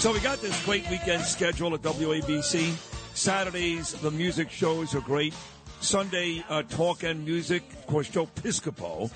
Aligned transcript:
So 0.00 0.14
we 0.14 0.20
got 0.20 0.40
this 0.40 0.64
great 0.64 0.88
weekend 0.88 1.22
schedule 1.24 1.74
at 1.74 1.82
WABC. 1.82 2.72
Saturdays, 3.14 3.92
the 3.92 4.10
music 4.10 4.48
shows 4.48 4.94
are 4.94 5.02
great. 5.02 5.34
Sunday, 5.82 6.42
uh, 6.48 6.62
talk 6.62 7.02
and 7.02 7.22
music. 7.22 7.62
Of 7.74 7.86
course, 7.86 8.08
Joe 8.08 8.24
Piscopo, 8.24 9.10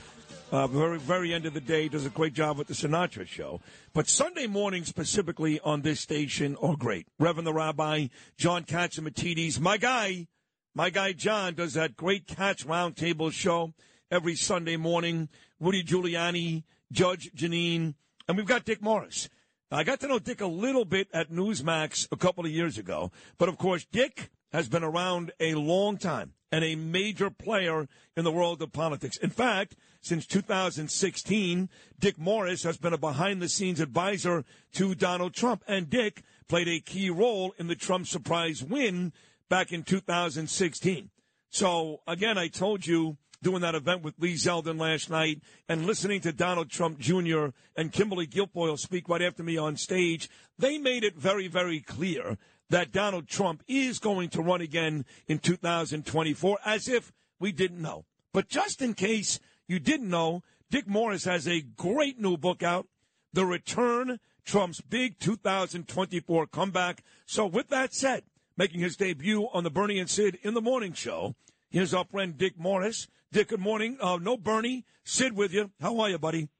uh, 0.53 0.67
very, 0.67 0.99
very 0.99 1.33
end 1.33 1.47
of 1.47 1.55
the 1.55 1.63
day, 1.63 1.89
does 1.89 2.05
a 2.05 2.11
great 2.11 2.35
job 2.35 2.59
with 2.59 2.67
the 2.67 2.75
Sinatra 2.75 3.27
show. 3.27 3.63
But 3.95 4.11
Sunday 4.11 4.47
mornings, 4.47 4.89
specifically 4.89 5.59
on 5.61 5.81
this 5.81 6.01
station, 6.01 6.55
are 6.61 6.77
great. 6.77 7.09
Reverend 7.19 7.47
the 7.47 7.55
Rabbi, 7.55 8.09
John 8.37 8.65
Catsimatidis, 8.65 9.59
my 9.59 9.79
guy, 9.79 10.27
my 10.75 10.91
guy 10.91 11.15
John 11.15 11.55
does 11.55 11.73
that 11.73 11.97
great 11.97 12.27
Cats 12.27 12.65
Roundtable 12.65 13.33
show 13.33 13.73
every 14.11 14.35
Sunday 14.35 14.77
morning. 14.77 15.31
Rudy 15.59 15.83
Giuliani, 15.83 16.65
Judge 16.93 17.31
Janine, 17.35 17.95
and 18.29 18.37
we've 18.37 18.45
got 18.45 18.67
Dick 18.67 18.83
Morris. 18.83 19.31
I 19.70 19.83
got 19.83 20.01
to 20.01 20.09
know 20.09 20.19
Dick 20.19 20.41
a 20.41 20.47
little 20.47 20.84
bit 20.84 21.09
at 21.12 21.31
Newsmax 21.31 22.07
a 22.12 22.17
couple 22.17 22.45
of 22.45 22.51
years 22.51 22.79
ago, 22.79 23.11
but 23.39 23.48
of 23.48 23.59
course, 23.59 23.84
Dick 23.84 24.31
has 24.53 24.69
been 24.69 24.84
around 24.84 25.33
a 25.41 25.55
long 25.55 25.97
time 25.97 26.34
and 26.53 26.62
a 26.65 26.77
major 26.77 27.31
player 27.31 27.89
in 28.17 28.23
the 28.23 28.31
world 28.31 28.62
of 28.62 28.73
politics. 28.73 29.17
In 29.17 29.31
fact, 29.31 29.75
since 30.01 30.27
2016, 30.27 31.69
Dick 31.98 32.19
Morris 32.19 32.62
has 32.62 32.77
been 32.77 32.92
a 32.92 32.98
behind 32.98 33.42
the 33.42 33.48
scenes 33.48 33.81
advisor 33.81 34.45
to 34.75 34.95
Donald 34.95 35.35
Trump, 35.35 35.65
and 35.67 35.91
Dick 35.91 36.23
played 36.47 36.69
a 36.69 36.79
key 36.79 37.11
role 37.11 37.55
in 37.59 37.67
the 37.67 37.75
Trump 37.75 38.07
surprise 38.07 38.62
win 38.62 39.12
back 39.48 39.73
in 39.73 39.83
2016. 39.83 41.11
So, 41.51 42.03
again, 42.07 42.39
I 42.39 42.48
told 42.48 42.87
you 42.87 43.17
doing 43.45 43.61
that 43.61 43.75
event 43.75 44.03
with 44.03 44.19
Lee 44.19 44.34
Zeldin 44.34 44.81
last 44.81 45.11
night 45.11 45.41
and 45.69 45.87
listening 45.87 46.20
to 46.23 46.33
Donald 46.33 46.70
Trump 46.70 46.98
Jr. 46.98 47.48
and 47.77 47.92
Kimberly 47.92 48.27
Guilfoyle 48.27 48.78
speak 48.78 49.09
right 49.09 49.23
after 49.23 49.42
me 49.45 49.56
on 49.56 49.77
stage, 49.77 50.28
they 50.59 50.78
made 50.78 51.05
it 51.05 51.14
very, 51.14 51.47
very 51.47 51.78
clear 51.78 52.39
that 52.70 52.91
Donald 52.91 53.28
Trump 53.28 53.62
is 53.69 53.98
going 53.98 54.31
to 54.31 54.42
run 54.42 54.62
again 54.62 55.05
in 55.29 55.39
2024 55.39 56.58
as 56.64 56.89
if 56.89 57.13
we 57.39 57.52
didn't 57.52 57.83
know. 57.83 58.07
But 58.33 58.48
just 58.48 58.80
in 58.80 58.95
case 58.95 59.39
you 59.69 59.79
didn't 59.79 60.08
know, 60.08 60.42
Dick 60.70 60.89
Morris 60.89 61.24
has 61.24 61.46
a 61.46 61.61
great 61.61 62.19
new 62.19 62.36
book 62.36 62.63
out, 62.63 62.89
The 63.33 63.45
Return, 63.45 64.19
Trump's 64.45 64.80
Big 64.80 65.19
2024 65.19 66.46
Comeback. 66.46 67.02
So 67.27 67.46
with 67.46 67.69
that 67.69 67.95
said, 67.95 68.24
making 68.57 68.80
his 68.80 68.96
debut 68.96 69.48
on 69.52 69.64
the 69.64 69.70
Bernie 69.70 69.98
and 69.98 70.08
Sid 70.08 70.39
in 70.42 70.55
the 70.55 70.63
Morning 70.63 70.95
Show, 70.95 71.35
here's 71.70 71.95
our 71.95 72.05
friend 72.05 72.36
Dick 72.36 72.58
Morris. 72.58 73.07
Dick, 73.34 73.48
good 73.48 73.58
morning. 73.58 73.96
Uh, 74.00 74.17
no 74.22 74.36
Bernie. 74.36 74.84
Sid 75.02 75.34
with 75.34 75.52
you. 75.52 75.72
How 75.80 75.98
are 75.98 76.08
you, 76.08 76.18
buddy? 76.18 76.50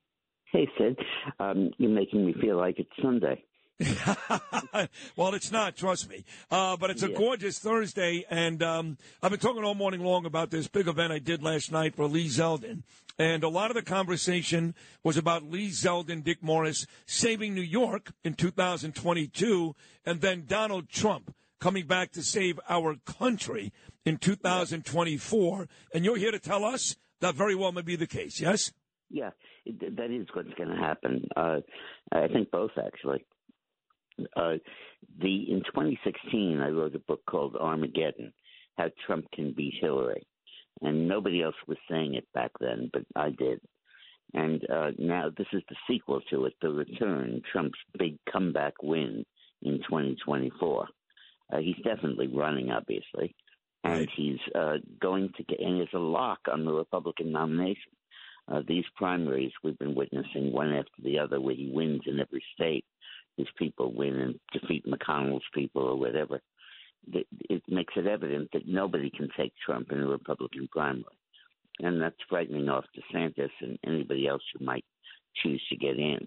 Hey, 0.50 0.68
Sid. 0.76 0.98
Um, 1.38 1.70
you're 1.78 1.88
making 1.88 2.26
me 2.26 2.34
feel 2.40 2.56
like 2.56 2.80
it's 2.80 2.90
Sunday. 3.00 3.44
well, 5.16 5.34
it's 5.36 5.52
not, 5.52 5.76
trust 5.76 6.10
me. 6.10 6.24
Uh, 6.50 6.76
but 6.76 6.90
it's 6.90 7.04
a 7.04 7.10
Yeah. 7.10 7.16
gorgeous 7.16 7.60
Thursday, 7.60 8.24
and 8.28 8.60
um, 8.64 8.98
I've 9.22 9.30
been 9.30 9.38
talking 9.38 9.62
all 9.62 9.76
morning 9.76 10.00
long 10.00 10.26
about 10.26 10.50
this 10.50 10.66
big 10.66 10.88
event 10.88 11.12
I 11.12 11.20
did 11.20 11.44
last 11.44 11.70
night 11.70 11.94
for 11.94 12.08
Lee 12.08 12.26
Zeldin. 12.26 12.82
And 13.20 13.44
a 13.44 13.48
lot 13.48 13.70
of 13.70 13.76
the 13.76 13.82
conversation 13.82 14.74
was 15.04 15.16
about 15.16 15.48
Lee 15.48 15.68
Zeldin, 15.68 16.24
Dick 16.24 16.42
Morris 16.42 16.88
saving 17.06 17.54
New 17.54 17.60
York 17.60 18.10
in 18.24 18.34
2022, 18.34 19.76
and 20.04 20.20
then 20.20 20.42
Donald 20.48 20.88
Trump 20.88 21.32
coming 21.60 21.87
back 21.87 22.12
to 22.12 22.22
save 22.22 22.59
our 22.69 22.97
country 23.04 23.72
in 24.04 24.19
2024. 24.19 25.69
And 25.94 26.04
you're 26.04 26.16
here 26.16 26.32
to 26.32 26.38
tell 26.38 26.65
us 26.65 26.97
that 27.20 27.34
very 27.34 27.54
well 27.54 27.72
may 27.72 27.82
be 27.82 27.97
the 27.97 28.06
case, 28.06 28.41
yes? 28.41 28.72
Yeah, 29.10 29.31
that 29.66 30.10
is 30.10 30.26
what's 30.34 30.53
going 30.56 30.70
to 30.70 30.76
happen. 30.76 31.26
Uh, 31.37 31.60
I 32.12 32.28
think 32.28 32.50
both 32.50 32.72
actually. 32.78 33.25
Uh, 34.37 34.54
the 35.20 35.50
in 35.50 35.62
2016, 35.66 36.60
I 36.60 36.69
wrote 36.69 36.94
a 36.94 37.00
book 37.00 37.22
called 37.28 37.56
Armageddon: 37.56 38.32
How 38.76 38.91
Trump 39.06 39.26
Can 39.32 39.53
Beat 39.53 39.75
Hillary, 39.81 40.26
and 40.82 41.09
nobody 41.09 41.42
else 41.42 41.56
was 41.66 41.78
saying 41.91 42.15
it 42.15 42.26
back 42.32 42.53
then, 42.60 42.91
but 42.92 43.03
I 43.16 43.31
did. 43.31 43.60
And 44.32 44.62
uh, 44.71 44.91
now 44.98 45.31
this 45.36 45.47
is 45.53 45.62
the 45.69 45.76
sequel 45.88 46.21
to 46.31 46.47
it, 46.47 46.54
The 46.60 46.71
Return: 46.71 47.42
Trump's 47.53 47.78
big 47.98 48.19
comeback 48.32 48.75
win 48.82 49.25
in 49.62 49.78
2024. 49.78 50.86
Uh, 51.53 51.59
he's 51.59 51.77
definitely 51.84 52.27
running, 52.28 52.71
obviously, 52.71 53.34
and 53.84 54.00
Right. 54.00 54.09
he's 54.16 54.38
uh, 54.55 54.78
going 55.00 55.31
to 55.37 55.44
get 55.44 55.60
and 55.60 55.78
there's 55.78 55.88
a 55.94 55.99
lock 55.99 56.41
on 56.50 56.65
the 56.65 56.72
Republican 56.72 57.32
nomination. 57.32 57.93
Uh, 58.50 58.62
these 58.66 58.84
primaries 58.97 59.53
we've 59.62 59.78
been 59.78 59.94
witnessing 59.94 60.53
one 60.53 60.72
after 60.72 61.03
the 61.03 61.19
other, 61.19 61.41
where 61.41 61.54
he 61.54 61.71
wins 61.72 62.03
in 62.06 62.21
every 62.21 62.44
state. 62.54 62.84
His 63.37 63.49
people 63.59 63.93
win 63.93 64.15
and 64.15 64.41
defeat 64.53 64.84
McConnell's 64.87 65.44
people 65.54 65.83
or 65.83 65.97
whatever. 65.97 66.41
It, 67.12 67.27
it 67.50 67.62
makes 67.69 67.94
it 67.97 68.06
evident 68.06 68.50
that 68.53 68.66
nobody 68.69 69.10
can 69.10 69.28
take 69.37 69.53
Trump 69.65 69.93
in 69.93 70.00
a 70.00 70.06
Republican 70.06 70.69
primary, 70.71 71.04
and 71.81 72.00
that's 72.00 72.16
frightening 72.28 72.69
off 72.69 72.84
DeSantis 72.97 73.50
and 73.60 73.78
anybody 73.87 74.27
else 74.27 74.43
who 74.56 74.65
might 74.65 74.84
choose 75.43 75.62
to 75.69 75.77
get 75.77 75.99
in. 75.99 76.27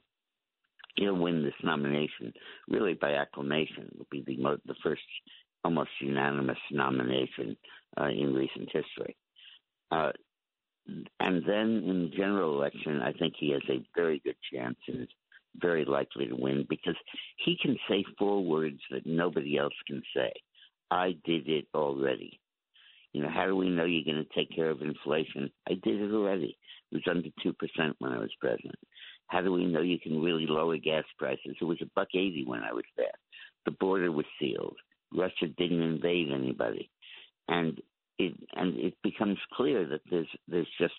He'll 0.97 1.15
win 1.15 1.43
this 1.43 1.53
nomination 1.63 2.33
really 2.67 2.95
by 2.95 3.13
acclamation. 3.13 3.89
It'll 3.93 4.07
be 4.11 4.23
the 4.25 4.37
mo- 4.37 4.57
the 4.65 4.75
first 4.83 5.01
almost 5.63 5.89
unanimous 5.99 6.57
nomination 6.71 7.57
uh, 7.99 8.07
in 8.07 8.33
recent 8.33 8.69
history. 8.71 9.15
Uh, 9.91 10.11
and 11.19 11.43
then 11.45 11.83
in 11.85 12.03
the 12.03 12.15
general 12.15 12.55
election, 12.55 13.01
I 13.01 13.11
think 13.13 13.33
he 13.37 13.51
has 13.51 13.61
a 13.69 13.83
very 13.95 14.21
good 14.23 14.37
chance 14.53 14.77
and 14.87 15.01
is 15.01 15.09
very 15.57 15.85
likely 15.85 16.27
to 16.27 16.35
win 16.35 16.65
because 16.69 16.95
he 17.37 17.57
can 17.61 17.77
say 17.89 18.03
four 18.17 18.43
words 18.43 18.79
that 18.91 19.05
nobody 19.05 19.57
else 19.57 19.73
can 19.85 20.01
say. 20.15 20.31
I 20.89 21.15
did 21.25 21.49
it 21.49 21.67
already. 21.73 22.39
You 23.13 23.23
know, 23.23 23.29
how 23.29 23.45
do 23.47 23.55
we 23.55 23.69
know 23.69 23.85
you're 23.85 24.03
going 24.05 24.23
to 24.23 24.35
take 24.35 24.55
care 24.55 24.69
of 24.69 24.81
inflation? 24.81 25.51
I 25.67 25.73
did 25.73 26.01
it 26.01 26.13
already. 26.13 26.57
It 26.91 26.95
was 26.95 27.03
under 27.09 27.29
two 27.43 27.53
percent 27.53 27.95
when 27.99 28.13
I 28.13 28.19
was 28.19 28.31
president. 28.39 28.75
How 29.27 29.41
do 29.41 29.51
we 29.51 29.65
know 29.65 29.81
you 29.81 29.99
can 29.99 30.21
really 30.21 30.45
lower 30.47 30.77
gas 30.77 31.03
prices? 31.17 31.55
It 31.59 31.65
was 31.65 31.81
a 31.81 31.89
buck 31.95 32.09
eighty 32.13 32.43
when 32.45 32.61
I 32.61 32.73
was 32.73 32.85
there. 32.95 33.11
The 33.65 33.71
border 33.71 34.11
was 34.11 34.25
sealed. 34.39 34.77
Russia 35.13 35.47
didn't 35.57 35.81
invade 35.81 36.31
anybody, 36.31 36.89
and 37.47 37.81
it 38.19 38.33
and 38.55 38.77
it 38.77 38.95
becomes 39.03 39.37
clear 39.53 39.85
that 39.87 40.01
there's 40.09 40.27
there's 40.47 40.67
just 40.79 40.93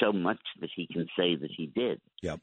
so 0.00 0.12
much 0.12 0.40
that 0.60 0.70
he 0.74 0.86
can 0.86 1.06
say 1.18 1.36
that 1.36 1.50
he 1.56 1.66
did. 1.66 2.00
Yep. 2.22 2.40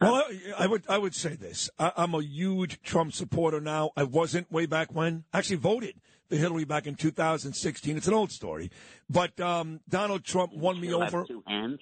Well, 0.00 0.14
I, 0.14 0.64
I 0.64 0.66
would 0.66 0.84
I 0.88 0.98
would 0.98 1.14
say 1.14 1.34
this. 1.34 1.70
I, 1.78 1.92
I'm 1.96 2.14
a 2.14 2.22
huge 2.22 2.82
Trump 2.82 3.12
supporter 3.12 3.60
now. 3.60 3.90
I 3.96 4.04
wasn't 4.04 4.50
way 4.50 4.66
back 4.66 4.92
when. 4.92 5.24
I 5.32 5.38
actually 5.38 5.56
voted 5.56 5.94
for 6.28 6.36
Hillary 6.36 6.64
back 6.64 6.86
in 6.86 6.94
2016. 6.94 7.96
It's 7.96 8.06
an 8.06 8.14
old 8.14 8.32
story, 8.32 8.70
but 9.08 9.38
um, 9.40 9.80
Donald 9.88 10.24
Trump 10.24 10.52
won 10.54 10.80
me 10.80 10.92
over. 10.92 11.24
two 11.26 11.42
hands. 11.46 11.80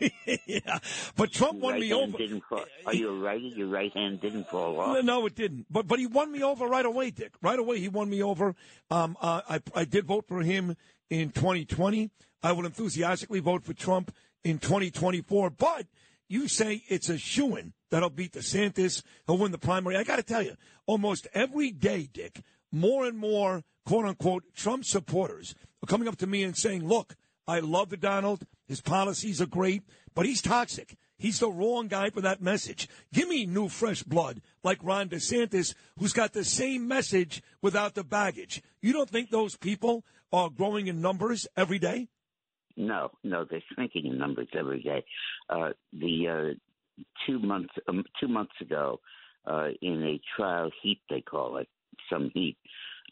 yeah, 0.46 0.78
but 1.16 1.32
Trump 1.32 1.58
won 1.58 1.74
right 1.74 1.80
me 1.80 1.92
over. 1.92 2.16
Didn't 2.16 2.44
fall. 2.48 2.64
Are 2.86 2.94
you 2.94 3.22
right? 3.22 3.40
Your 3.40 3.68
right 3.68 3.92
hand 3.92 4.20
didn't 4.20 4.48
fall 4.48 4.78
off. 4.80 4.94
No, 4.94 5.00
no, 5.00 5.26
it 5.26 5.34
didn't. 5.34 5.66
But 5.70 5.86
but 5.86 5.98
he 5.98 6.06
won 6.06 6.32
me 6.32 6.42
over 6.42 6.66
right 6.66 6.86
away, 6.86 7.10
Dick. 7.10 7.32
Right 7.42 7.58
away, 7.58 7.80
he 7.80 7.88
won 7.88 8.08
me 8.08 8.22
over. 8.22 8.54
Um, 8.90 9.16
uh, 9.20 9.42
I 9.48 9.60
I 9.74 9.84
did 9.84 10.06
vote 10.06 10.26
for 10.28 10.40
him 10.42 10.76
in 11.10 11.30
2020. 11.30 12.10
I 12.42 12.52
will 12.52 12.66
enthusiastically 12.66 13.40
vote 13.40 13.64
for 13.64 13.74
Trump 13.74 14.14
in 14.44 14.58
2024. 14.58 15.50
But 15.50 15.86
you 16.28 16.48
say 16.48 16.82
it's 16.88 17.08
a 17.08 17.18
shoo-in 17.18 17.72
that'll 17.90 18.10
beat 18.10 18.32
DeSantis. 18.32 19.02
He'll 19.26 19.38
win 19.38 19.52
the 19.52 19.58
primary. 19.58 19.96
I 19.96 20.04
got 20.04 20.16
to 20.16 20.22
tell 20.22 20.42
you, 20.42 20.56
almost 20.86 21.26
every 21.34 21.70
day, 21.70 22.08
Dick, 22.12 22.40
more 22.72 23.06
and 23.06 23.18
more 23.18 23.62
quote 23.84 24.04
unquote 24.04 24.42
Trump 24.54 24.84
supporters 24.84 25.54
are 25.82 25.86
coming 25.86 26.08
up 26.08 26.16
to 26.16 26.26
me 26.26 26.42
and 26.42 26.56
saying, 26.56 26.86
look, 26.86 27.14
I 27.46 27.60
love 27.60 27.90
the 27.90 27.96
Donald. 27.96 28.46
His 28.66 28.80
policies 28.80 29.40
are 29.40 29.46
great, 29.46 29.84
but 30.14 30.26
he's 30.26 30.42
toxic. 30.42 30.96
He's 31.18 31.38
the 31.38 31.50
wrong 31.50 31.88
guy 31.88 32.10
for 32.10 32.20
that 32.20 32.42
message. 32.42 32.88
Give 33.12 33.28
me 33.28 33.46
new, 33.46 33.68
fresh 33.68 34.02
blood 34.02 34.42
like 34.62 34.82
Ron 34.82 35.08
DeSantis, 35.08 35.74
who's 35.98 36.12
got 36.12 36.32
the 36.32 36.44
same 36.44 36.86
message 36.86 37.42
without 37.62 37.94
the 37.94 38.04
baggage. 38.04 38.62
You 38.82 38.92
don't 38.92 39.08
think 39.08 39.30
those 39.30 39.56
people 39.56 40.04
are 40.32 40.50
growing 40.50 40.88
in 40.88 41.00
numbers 41.00 41.46
every 41.56 41.78
day? 41.78 42.08
No, 42.76 43.10
no, 43.24 43.46
they're 43.48 43.62
shrinking 43.74 44.06
in 44.06 44.18
numbers 44.18 44.48
every 44.56 44.82
day. 44.82 45.04
Uh, 45.48 45.70
the 45.92 46.28
uh, 46.28 47.02
two 47.26 47.38
months 47.38 47.72
um, 47.88 48.04
two 48.20 48.28
months 48.28 48.54
ago, 48.60 49.00
uh, 49.46 49.68
in 49.82 50.02
a 50.02 50.20
trial 50.36 50.70
heat, 50.82 51.00
they 51.08 51.20
call 51.20 51.56
it 51.56 51.68
some 52.10 52.30
heat, 52.34 52.56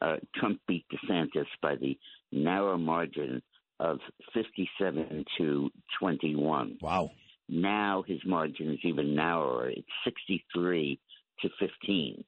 uh, 0.00 0.16
Trump 0.36 0.60
beat 0.66 0.84
DeSantis 0.92 1.46
by 1.62 1.76
the 1.76 1.96
narrow 2.32 2.76
margin 2.76 3.42
of 3.80 3.98
57 4.32 5.24
to 5.38 5.70
21. 5.98 6.78
Wow. 6.80 7.10
Now 7.48 8.04
his 8.06 8.20
margin 8.24 8.72
is 8.72 8.78
even 8.84 9.14
narrower. 9.14 9.68
It's 9.68 9.86
63 10.04 10.98
to 11.42 11.48
15. 11.58 12.24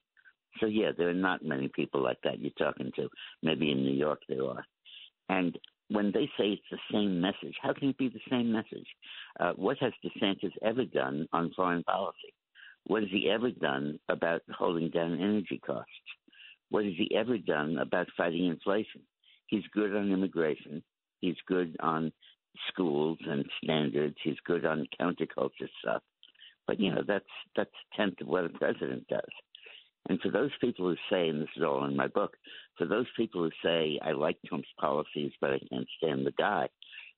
So, 0.60 0.66
yeah, 0.66 0.90
there 0.96 1.08
are 1.08 1.14
not 1.14 1.44
many 1.44 1.68
people 1.68 2.02
like 2.02 2.18
that 2.24 2.40
you're 2.40 2.50
talking 2.58 2.90
to. 2.96 3.08
Maybe 3.42 3.70
in 3.70 3.82
New 3.82 3.94
York 3.94 4.20
there 4.28 4.44
are. 4.44 4.64
And 5.28 5.58
when 5.88 6.10
they 6.12 6.26
say 6.38 6.50
it's 6.50 6.62
the 6.70 6.78
same 6.92 7.20
message, 7.20 7.54
how 7.62 7.72
can 7.72 7.90
it 7.90 7.98
be 7.98 8.08
the 8.08 8.20
same 8.30 8.52
message? 8.52 8.86
Uh, 9.38 9.52
what 9.56 9.78
has 9.78 9.92
DeSantis 10.04 10.52
ever 10.62 10.84
done 10.84 11.28
on 11.32 11.52
foreign 11.54 11.84
policy? 11.84 12.34
What 12.86 13.02
has 13.02 13.10
he 13.10 13.30
ever 13.30 13.50
done 13.50 13.98
about 14.08 14.42
holding 14.56 14.90
down 14.90 15.14
energy 15.14 15.60
costs? 15.64 15.90
What 16.70 16.84
has 16.84 16.94
he 16.96 17.14
ever 17.16 17.38
done 17.38 17.78
about 17.78 18.08
fighting 18.16 18.46
inflation? 18.46 19.02
He's 19.46 19.64
good 19.72 19.94
on 19.94 20.12
immigration. 20.12 20.82
He's 21.20 21.36
good 21.46 21.76
on 21.80 22.12
schools 22.68 23.18
and 23.26 23.44
standards. 23.62 24.16
He's 24.22 24.36
good 24.44 24.64
on 24.64 24.86
counterculture 25.00 25.68
stuff. 25.80 26.02
But 26.66 26.80
you 26.80 26.92
know 26.92 27.02
that's 27.06 27.24
that's 27.54 27.70
a 27.70 27.96
tenth 27.96 28.20
of 28.20 28.26
what 28.26 28.44
a 28.44 28.48
president 28.48 29.06
does. 29.08 29.20
And 30.08 30.20
for 30.20 30.30
those 30.30 30.50
people 30.60 30.88
who 30.88 30.96
say, 31.10 31.28
and 31.28 31.42
this 31.42 31.48
is 31.56 31.62
all 31.62 31.84
in 31.84 31.96
my 31.96 32.06
book, 32.06 32.36
for 32.78 32.86
those 32.86 33.06
people 33.16 33.42
who 33.42 33.50
say 33.64 33.98
I 34.02 34.12
like 34.12 34.36
Trump's 34.46 34.68
policies 34.78 35.32
but 35.40 35.50
I 35.50 35.58
can't 35.70 35.88
stand 35.98 36.26
the 36.26 36.32
guy, 36.32 36.68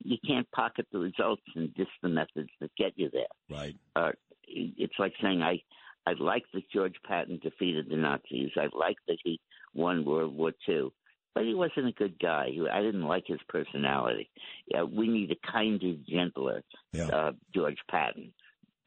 you 0.03 0.17
can't 0.27 0.51
pocket 0.53 0.87
the 0.93 0.99
results 0.99 1.43
and 1.55 1.75
diss 1.75 1.89
the 2.03 2.09
methods 2.09 2.51
that 2.61 2.71
get 2.77 2.93
you 2.97 3.11
there. 3.13 3.25
Right. 3.51 3.77
Uh, 3.95 4.13
it's 4.47 4.99
like 4.99 5.13
saying 5.23 5.43
I 5.43 5.61
I 6.07 6.13
like 6.19 6.45
that 6.55 6.71
George 6.71 6.97
Patton 7.07 7.41
defeated 7.43 7.91
the 7.91 7.97
Nazis. 7.97 8.53
I 8.57 8.69
like 8.75 8.97
that 9.09 9.19
he 9.23 9.41
won 9.75 10.05
World 10.05 10.35
War 10.35 10.53
II 10.67 10.91
but 11.39 11.47
he 11.47 11.55
wasn't 11.55 11.87
a 11.87 11.93
good 11.93 12.19
guy. 12.19 12.49
I 12.73 12.83
didn't 12.83 13.07
like 13.07 13.25
his 13.29 13.39
personality. 13.49 14.29
Yeah, 14.67 14.83
we 14.83 15.07
need 15.07 15.31
a 15.31 15.53
kinder, 15.53 15.95
gentler 16.09 16.65
yeah. 16.93 17.07
uh, 17.07 17.33
George 17.55 17.79
Patton, 17.89 18.33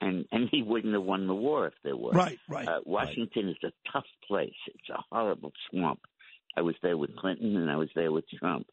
and 0.02 0.26
and 0.32 0.50
he 0.52 0.64
wouldn't 0.64 0.94
have 0.94 1.04
won 1.04 1.28
the 1.28 1.36
war 1.36 1.68
if 1.68 1.74
there 1.84 1.96
were. 1.96 2.12
Right, 2.12 2.40
right. 2.50 2.68
Uh, 2.68 2.80
Washington 2.86 3.46
right. 3.46 3.56
is 3.64 3.72
a 3.72 3.92
tough 3.92 4.06
place. 4.28 4.50
It's 4.68 4.90
a 4.90 5.02
horrible 5.12 5.52
swamp. 5.70 6.00
I 6.58 6.62
was 6.62 6.76
there 6.82 6.98
with 6.98 7.16
Clinton, 7.16 7.56
and 7.56 7.70
I 7.70 7.78
was 7.78 7.90
there 7.96 8.12
with 8.12 8.26
Trump, 8.40 8.68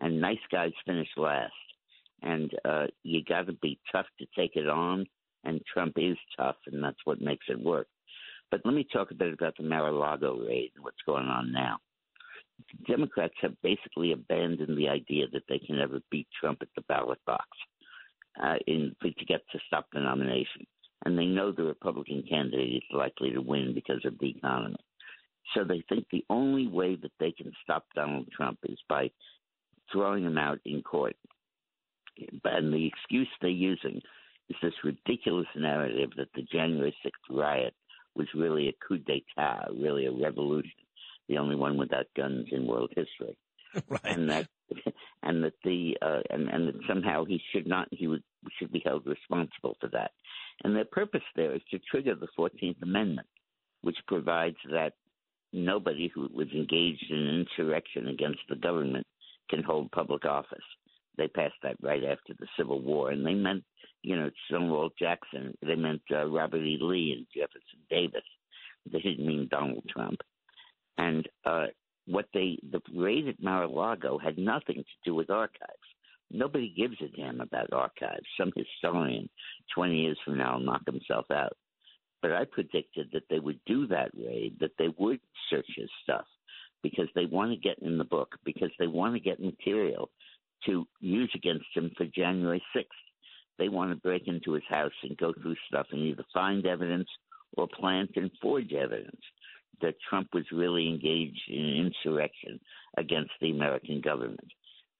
and 0.00 0.20
nice 0.20 0.38
guys 0.50 0.72
finish 0.86 1.08
last. 1.16 1.52
And 2.22 2.50
uh, 2.64 2.86
you 3.02 3.22
got 3.22 3.46
to 3.46 3.52
be 3.52 3.78
tough 3.92 4.06
to 4.18 4.26
take 4.36 4.56
it 4.56 4.68
on, 4.68 5.06
and 5.44 5.60
Trump 5.72 5.94
is 5.96 6.16
tough, 6.36 6.56
and 6.66 6.82
that's 6.82 6.98
what 7.04 7.20
makes 7.20 7.46
it 7.48 7.60
work. 7.60 7.86
But 8.50 8.62
let 8.64 8.74
me 8.74 8.86
talk 8.90 9.10
a 9.10 9.14
bit 9.14 9.32
about 9.32 9.56
the 9.56 9.62
Mar-a-Lago 9.64 10.38
raid 10.38 10.72
and 10.74 10.82
what's 10.82 10.96
going 11.06 11.26
on 11.26 11.52
now. 11.52 11.78
Democrats 12.88 13.34
have 13.40 13.54
basically 13.62 14.12
abandoned 14.12 14.76
the 14.76 14.88
idea 14.88 15.26
that 15.32 15.44
they 15.48 15.58
can 15.58 15.78
ever 15.78 16.00
beat 16.10 16.26
Trump 16.40 16.58
at 16.60 16.68
the 16.74 16.82
ballot 16.88 17.20
box 17.24 17.46
uh, 18.42 18.56
in 18.66 18.94
to 19.02 19.24
get 19.24 19.40
to 19.52 19.58
stop 19.66 19.86
the 19.92 20.00
nomination, 20.00 20.66
and 21.04 21.18
they 21.18 21.26
know 21.26 21.52
the 21.52 21.62
Republican 21.62 22.22
candidate 22.28 22.76
is 22.76 22.82
likely 22.92 23.30
to 23.30 23.40
win 23.40 23.74
because 23.74 24.04
of 24.04 24.18
the 24.18 24.30
economy. 24.30 24.76
So 25.54 25.64
they 25.64 25.82
think 25.88 26.06
the 26.10 26.24
only 26.28 26.66
way 26.66 26.96
that 26.96 27.12
they 27.18 27.32
can 27.32 27.52
stop 27.62 27.84
Donald 27.94 28.28
Trump 28.36 28.58
is 28.64 28.78
by 28.88 29.10
throwing 29.90 30.24
him 30.24 30.36
out 30.36 30.58
in 30.66 30.82
court. 30.82 31.16
And 32.44 32.72
the 32.72 32.86
excuse 32.86 33.28
they're 33.40 33.50
using 33.50 34.00
is 34.50 34.56
this 34.60 34.74
ridiculous 34.84 35.46
narrative 35.56 36.10
that 36.16 36.28
the 36.34 36.42
January 36.42 36.94
6th 37.04 37.36
riot 37.36 37.74
was 38.14 38.26
really 38.34 38.68
a 38.68 38.74
coup 38.86 38.98
d'etat, 38.98 39.68
really 39.72 40.06
a 40.06 40.12
revolution 40.12 40.72
the 41.28 41.38
only 41.38 41.56
one 41.56 41.76
without 41.76 42.06
guns 42.16 42.46
in 42.50 42.66
world 42.66 42.90
history, 42.96 43.36
right. 43.88 44.00
and 44.04 44.28
that 44.30 44.48
and 45.22 45.42
that 45.44 45.54
the 45.64 45.96
uh, 46.02 46.20
and 46.30 46.48
and 46.48 46.68
that 46.68 46.80
somehow 46.88 47.24
he 47.24 47.40
should 47.52 47.66
not 47.66 47.88
he 47.90 48.06
would 48.06 48.22
should 48.58 48.72
be 48.72 48.82
held 48.84 49.06
responsible 49.06 49.76
for 49.80 49.88
that. 49.88 50.12
And 50.64 50.74
their 50.74 50.84
purpose 50.84 51.22
there 51.36 51.54
is 51.54 51.62
to 51.70 51.78
trigger 51.90 52.14
the 52.14 52.28
Fourteenth 52.36 52.78
Amendment, 52.82 53.28
which 53.82 53.98
provides 54.06 54.56
that 54.70 54.94
nobody 55.52 56.10
who 56.14 56.28
was 56.32 56.48
engaged 56.52 57.10
in 57.10 57.46
insurrection 57.46 58.08
against 58.08 58.40
the 58.48 58.56
government 58.56 59.06
can 59.48 59.62
hold 59.62 59.90
public 59.92 60.24
office. 60.24 60.58
They 61.16 61.28
passed 61.28 61.54
that 61.62 61.76
right 61.82 62.04
after 62.04 62.34
the 62.38 62.46
Civil 62.56 62.80
War, 62.80 63.10
and 63.10 63.26
they 63.26 63.34
meant, 63.34 63.64
you 64.02 64.16
know, 64.16 64.30
Stonewall 64.46 64.90
Jackson. 64.98 65.56
They 65.66 65.74
meant 65.74 66.02
uh, 66.12 66.26
Robert 66.26 66.62
E. 66.62 66.78
Lee 66.80 67.14
and 67.16 67.26
Jefferson 67.34 67.80
Davis. 67.90 68.22
They 68.90 69.00
didn't 69.00 69.26
mean 69.26 69.48
Donald 69.50 69.84
Trump. 69.88 70.20
And 70.96 71.28
uh, 71.44 71.66
what 72.08 72.26
they 72.32 72.58
the 72.72 72.80
raid 72.94 73.28
at 73.28 73.42
Mar-a-Lago 73.42 74.18
had 74.18 74.38
nothing 74.38 74.76
to 74.76 74.84
do 75.04 75.14
with 75.14 75.30
archives. 75.30 75.72
Nobody 76.30 76.72
gives 76.76 76.96
a 77.00 77.16
damn 77.16 77.40
about 77.40 77.72
archives. 77.72 78.26
Some 78.38 78.52
historian, 78.54 79.28
20 79.74 79.96
years 79.96 80.18
from 80.24 80.38
now, 80.38 80.54
will 80.54 80.64
knock 80.64 80.82
himself 80.86 81.30
out. 81.30 81.56
But 82.20 82.32
I 82.32 82.44
predicted 82.44 83.08
that 83.12 83.22
they 83.30 83.38
would 83.38 83.60
do 83.66 83.86
that 83.86 84.10
raid, 84.14 84.56
that 84.60 84.72
they 84.78 84.88
would 84.98 85.20
search 85.48 85.68
his 85.76 85.88
stuff 86.02 86.26
because 86.82 87.08
they 87.14 87.26
want 87.26 87.52
to 87.52 87.56
get 87.56 87.78
in 87.80 87.98
the 87.98 88.04
book, 88.04 88.36
because 88.44 88.70
they 88.78 88.86
want 88.86 89.14
to 89.14 89.20
get 89.20 89.40
material 89.40 90.10
to 90.66 90.86
use 91.00 91.30
against 91.34 91.66
him 91.74 91.90
for 91.96 92.06
January 92.06 92.62
6th. 92.76 92.84
They 93.58 93.68
want 93.68 93.90
to 93.90 93.96
break 93.96 94.28
into 94.28 94.52
his 94.52 94.64
house 94.68 94.92
and 95.02 95.16
go 95.16 95.32
through 95.32 95.56
stuff 95.68 95.86
and 95.92 96.00
either 96.00 96.24
find 96.32 96.66
evidence 96.66 97.08
or 97.56 97.68
plant 97.68 98.10
and 98.16 98.30
forge 98.40 98.72
evidence 98.72 99.20
that 99.82 99.94
Trump 100.08 100.28
was 100.32 100.44
really 100.52 100.88
engaged 100.88 101.42
in 101.48 101.92
insurrection 101.92 102.60
against 102.96 103.30
the 103.40 103.50
American 103.50 104.00
government. 104.00 104.52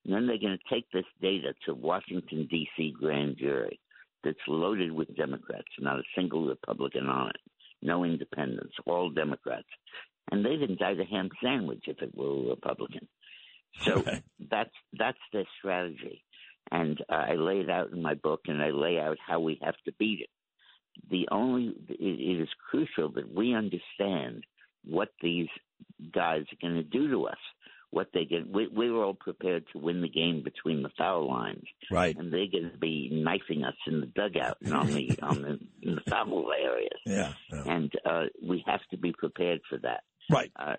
And 0.04 0.14
then 0.14 0.26
they're 0.26 0.38
going 0.38 0.58
to 0.58 0.75
take 0.75 0.90
this 0.90 1.04
data 1.20 1.54
to 1.66 1.75
Washington, 1.75 2.49
D.C. 2.50 2.94
grand 2.99 3.37
jury 3.38 3.80
that's 4.25 4.37
loaded 4.47 4.92
with 4.92 5.14
Democrats, 5.16 5.68
not 5.78 5.99
a 5.99 6.02
single 6.16 6.47
Republican 6.47 7.06
on 7.06 7.30
it, 7.30 7.40
no 7.82 8.04
independents, 8.04 8.75
all 8.87 9.11
Democrats. 9.11 9.68
And 10.30 10.44
they'd 10.44 10.62
indict 10.62 11.00
a 11.00 11.04
ham 11.04 11.30
sandwich 11.42 11.85
if 11.87 12.00
it 12.02 12.14
were 12.14 12.26
a 12.26 12.50
Republican. 12.50 13.08
So 13.82 14.04
that's 14.50 14.75
that's 14.99 15.18
their 15.32 15.44
strategy, 15.58 16.25
and 16.70 17.00
uh, 17.08 17.14
I 17.14 17.35
lay 17.35 17.61
it 17.61 17.70
out 17.70 17.92
in 17.92 18.02
my 18.02 18.14
book, 18.14 18.42
and 18.47 18.62
I 18.62 18.70
lay 18.70 18.99
out 18.99 19.18
how 19.25 19.40
we 19.40 19.58
have 19.62 19.76
to 19.85 19.92
beat 19.99 20.20
it. 20.20 20.30
The 21.11 21.28
only 21.30 21.75
it, 21.88 21.97
it 22.00 22.42
is 22.42 22.49
crucial 22.70 23.12
that 23.12 23.32
we 23.32 23.54
understand 23.54 24.44
what 24.85 25.08
these 25.23 25.49
guys 26.14 26.42
are 26.42 26.68
going 26.68 26.76
to 26.76 26.82
do 26.82 27.11
to 27.11 27.26
us. 27.26 27.38
What 27.90 28.08
they 28.12 28.26
get, 28.26 28.47
we, 28.47 28.66
we 28.66 28.90
were 28.90 29.02
all 29.02 29.14
prepared 29.14 29.64
to 29.73 29.78
win 29.78 30.02
the 30.02 30.11
game 30.11 30.42
between 30.44 30.82
the 30.82 30.90
foul 30.99 31.26
lines, 31.26 31.64
right? 31.90 32.14
And 32.14 32.30
they're 32.30 32.47
going 32.52 32.70
to 32.70 32.78
be 32.78 33.08
knifing 33.11 33.64
us 33.64 33.76
in 33.87 34.00
the 34.00 34.06
dugout 34.06 34.58
and 34.62 34.75
on 34.75 34.88
the 34.88 35.18
on 35.23 35.40
the, 35.40 35.58
in 35.80 35.94
the 35.94 36.02
foul 36.06 36.50
areas. 36.52 37.00
Yeah, 37.06 37.32
yeah. 37.50 37.62
and 37.64 37.90
uh, 38.04 38.25
we 38.47 38.62
have 38.66 38.80
to 38.90 38.99
be 38.99 39.14
prepared 39.16 39.62
for 39.70 39.78
that. 39.78 40.02
Right. 40.30 40.52
Uh, 40.54 40.76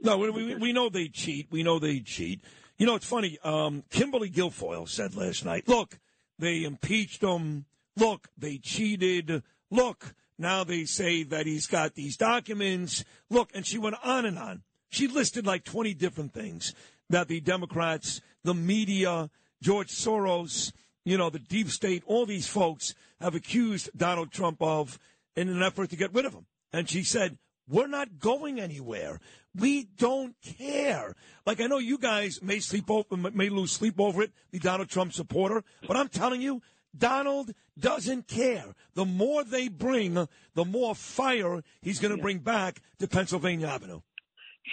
no, 0.00 0.16
we, 0.16 0.30
we, 0.30 0.54
we 0.54 0.72
know 0.72 0.88
they 0.88 1.08
cheat. 1.08 1.48
We 1.50 1.62
know 1.62 1.78
they 1.78 2.00
cheat. 2.00 2.42
You 2.78 2.86
know, 2.86 2.94
it's 2.94 3.06
funny. 3.06 3.38
Um, 3.42 3.84
Kimberly 3.90 4.30
Guilfoyle 4.30 4.88
said 4.88 5.14
last 5.14 5.44
night, 5.44 5.68
look, 5.68 5.98
they 6.38 6.64
impeached 6.64 7.22
him. 7.22 7.66
Look, 7.96 8.28
they 8.36 8.58
cheated. 8.58 9.42
Look, 9.70 10.14
now 10.38 10.64
they 10.64 10.84
say 10.84 11.22
that 11.24 11.46
he's 11.46 11.66
got 11.66 11.94
these 11.94 12.16
documents. 12.16 13.04
Look, 13.30 13.50
and 13.54 13.66
she 13.66 13.78
went 13.78 13.96
on 14.02 14.26
and 14.26 14.38
on. 14.38 14.62
She 14.88 15.08
listed 15.08 15.46
like 15.46 15.64
20 15.64 15.94
different 15.94 16.32
things 16.32 16.74
that 17.10 17.28
the 17.28 17.40
Democrats, 17.40 18.20
the 18.44 18.54
media, 18.54 19.30
George 19.62 19.88
Soros, 19.88 20.72
you 21.04 21.16
know, 21.16 21.30
the 21.30 21.38
deep 21.38 21.70
state, 21.70 22.02
all 22.06 22.26
these 22.26 22.48
folks 22.48 22.94
have 23.20 23.34
accused 23.34 23.90
Donald 23.96 24.30
Trump 24.30 24.60
of 24.60 24.98
in 25.34 25.48
an 25.48 25.62
effort 25.62 25.90
to 25.90 25.96
get 25.96 26.12
rid 26.14 26.24
of 26.24 26.34
him. 26.34 26.46
And 26.72 26.88
she 26.88 27.02
said, 27.02 27.38
we're 27.68 27.86
not 27.86 28.18
going 28.18 28.60
anywhere. 28.60 29.20
We 29.54 29.84
don't 29.84 30.34
care. 30.58 31.14
Like 31.44 31.60
I 31.60 31.66
know 31.66 31.78
you 31.78 31.98
guys 31.98 32.42
may 32.42 32.60
sleep 32.60 32.90
over, 32.90 33.16
may 33.16 33.48
lose 33.48 33.72
sleep 33.72 33.98
over 33.98 34.22
it, 34.22 34.32
the 34.50 34.58
Donald 34.58 34.88
Trump 34.88 35.12
supporter, 35.12 35.64
but 35.86 35.96
I'm 35.96 36.08
telling 36.08 36.42
you, 36.42 36.62
Donald 36.96 37.52
doesn't 37.78 38.28
care. 38.28 38.74
The 38.94 39.04
more 39.04 39.44
they 39.44 39.68
bring, 39.68 40.28
the 40.54 40.64
more 40.64 40.94
fire 40.94 41.62
he's 41.82 41.98
going 41.98 42.12
to 42.12 42.18
yeah. 42.18 42.22
bring 42.22 42.38
back 42.38 42.80
to 42.98 43.08
Pennsylvania 43.08 43.68
Avenue. 43.68 44.00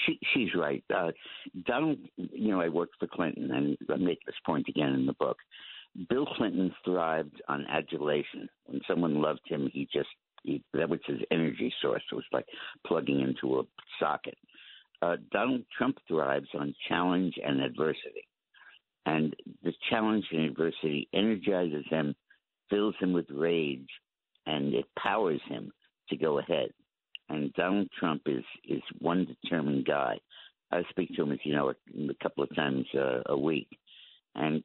She, 0.05 0.19
she's 0.33 0.49
right. 0.55 0.83
Uh, 0.93 1.11
Donald, 1.65 1.97
you 2.17 2.51
know, 2.51 2.61
I 2.61 2.69
worked 2.69 2.95
for 2.99 3.07
Clinton, 3.07 3.51
and 3.51 3.77
I 3.91 3.97
make 3.97 4.19
this 4.25 4.35
point 4.45 4.67
again 4.67 4.93
in 4.93 5.05
the 5.05 5.13
book. 5.13 5.37
Bill 6.09 6.25
Clinton 6.25 6.73
thrived 6.83 7.41
on 7.47 7.65
adulation. 7.69 8.49
When 8.65 8.81
someone 8.87 9.21
loved 9.21 9.41
him, 9.45 9.69
he 9.71 9.87
just 9.93 10.09
he, 10.43 10.63
that 10.73 10.89
was 10.89 10.99
his 11.05 11.19
energy 11.31 11.71
source. 11.81 12.01
It 12.11 12.15
was 12.15 12.25
like 12.31 12.45
plugging 12.85 13.21
into 13.21 13.59
a 13.59 13.63
socket. 13.99 14.37
Uh, 15.01 15.17
Donald 15.31 15.63
Trump 15.77 15.97
thrives 16.07 16.47
on 16.57 16.73
challenge 16.87 17.35
and 17.43 17.61
adversity, 17.61 18.25
and 19.05 19.35
the 19.63 19.73
challenge 19.89 20.25
and 20.31 20.45
adversity 20.45 21.07
energizes 21.13 21.85
him, 21.89 22.15
fills 22.69 22.95
him 22.99 23.13
with 23.13 23.25
rage, 23.29 23.89
and 24.45 24.73
it 24.73 24.85
powers 24.97 25.41
him 25.47 25.71
to 26.09 26.17
go 26.17 26.39
ahead. 26.39 26.69
And 27.29 27.53
Donald 27.53 27.89
Trump 27.99 28.23
is 28.25 28.43
is 28.67 28.81
one 28.99 29.25
determined 29.25 29.85
guy. 29.85 30.19
I 30.71 30.83
speak 30.89 31.15
to 31.15 31.23
him, 31.23 31.31
as 31.31 31.39
you 31.43 31.53
know, 31.55 31.69
a, 31.69 32.11
a 32.11 32.15
couple 32.21 32.43
of 32.43 32.55
times 32.55 32.85
uh, 32.95 33.21
a 33.27 33.37
week, 33.37 33.67
and 34.35 34.63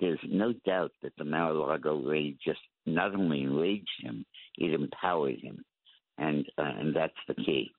there's 0.00 0.20
no 0.28 0.52
doubt 0.64 0.92
that 1.02 1.12
the 1.18 1.24
Mar-a-Lago 1.24 1.96
raid 2.02 2.38
just 2.44 2.60
not 2.86 3.14
only 3.14 3.42
enraged 3.42 3.88
him, 4.00 4.24
it 4.58 4.72
empowered 4.72 5.38
him, 5.40 5.64
and 6.18 6.46
uh, 6.58 6.72
and 6.78 6.94
that's 6.94 7.14
the 7.28 7.34
key. 7.34 7.70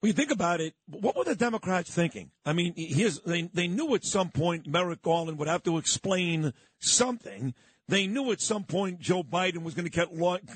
When 0.00 0.08
you 0.08 0.12
think 0.12 0.30
about 0.30 0.60
it, 0.60 0.74
what 0.88 1.16
were 1.16 1.24
the 1.24 1.34
Democrats 1.34 1.94
thinking? 1.94 2.30
I 2.44 2.52
mean, 2.52 2.74
here's, 2.76 3.20
they 3.20 3.42
they 3.42 3.66
knew 3.66 3.94
at 3.94 4.04
some 4.04 4.30
point 4.30 4.66
Merrick 4.66 5.02
Garland 5.02 5.38
would 5.38 5.48
have 5.48 5.62
to 5.64 5.78
explain 5.78 6.52
something. 6.78 7.54
They 7.88 8.06
knew 8.06 8.32
at 8.32 8.40
some 8.40 8.64
point 8.64 9.00
Joe 9.00 9.22
Biden 9.22 9.62
was 9.62 9.74
going 9.74 9.88
to 9.88 9.90
get 9.90 10.08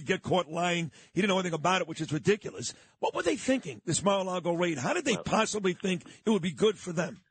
get 0.04 0.22
caught 0.22 0.50
lying. 0.50 0.90
He 1.14 1.20
didn't 1.20 1.30
know 1.30 1.38
anything 1.38 1.54
about 1.54 1.80
it, 1.80 1.88
which 1.88 2.00
is 2.00 2.12
ridiculous. 2.12 2.74
What 2.98 3.14
were 3.14 3.22
they 3.22 3.36
thinking? 3.36 3.80
This 3.86 4.02
Mar-a-Lago 4.02 4.52
raid. 4.52 4.78
How 4.78 4.92
did 4.92 5.04
they 5.04 5.16
possibly 5.16 5.72
think 5.72 6.02
it 6.26 6.30
would 6.30 6.42
be 6.42 6.52
good 6.52 6.76
for 6.76 6.92
them? 6.92 7.22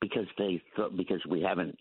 Because 0.00 0.26
they 0.38 0.62
thought 0.74 0.96
because 0.96 1.20
we 1.28 1.42
haven't 1.42 1.76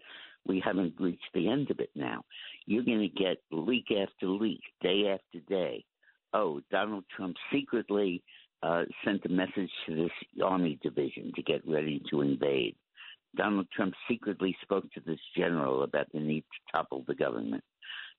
we 0.46 0.62
haven't 0.64 0.96
reached 1.00 1.30
the 1.34 1.50
end 1.50 1.72
of 1.72 1.80
it 1.80 1.92
now. 1.96 2.24
You're 2.66 2.84
going 2.84 3.00
to 3.00 3.24
get 3.24 3.38
leak 3.52 3.86
after 3.92 4.28
leak, 4.28 4.62
day 4.82 5.04
after 5.14 5.40
day. 5.48 5.86
Oh, 6.34 6.62
Donald 6.72 7.06
Trump 7.16 7.38
secretly 7.54 8.24
uh, 8.64 8.84
sent 9.06 9.26
a 9.26 9.30
message 9.30 9.72
to 9.88 9.96
this 9.96 10.42
army 10.44 10.80
division 10.84 11.32
to 11.36 11.44
get 11.44 11.68
ready 11.68 12.02
to 12.10 12.22
invade. 12.22 12.76
Donald 13.36 13.68
Trump 13.76 13.94
secretly 14.10 14.56
spoke 14.62 14.92
to 14.94 15.02
this 15.06 15.20
general 15.38 15.84
about 15.84 16.08
the 16.14 16.20
need 16.20 16.42
to 16.42 16.78
topple 16.78 17.04
the 17.08 17.16
government. 17.16 17.64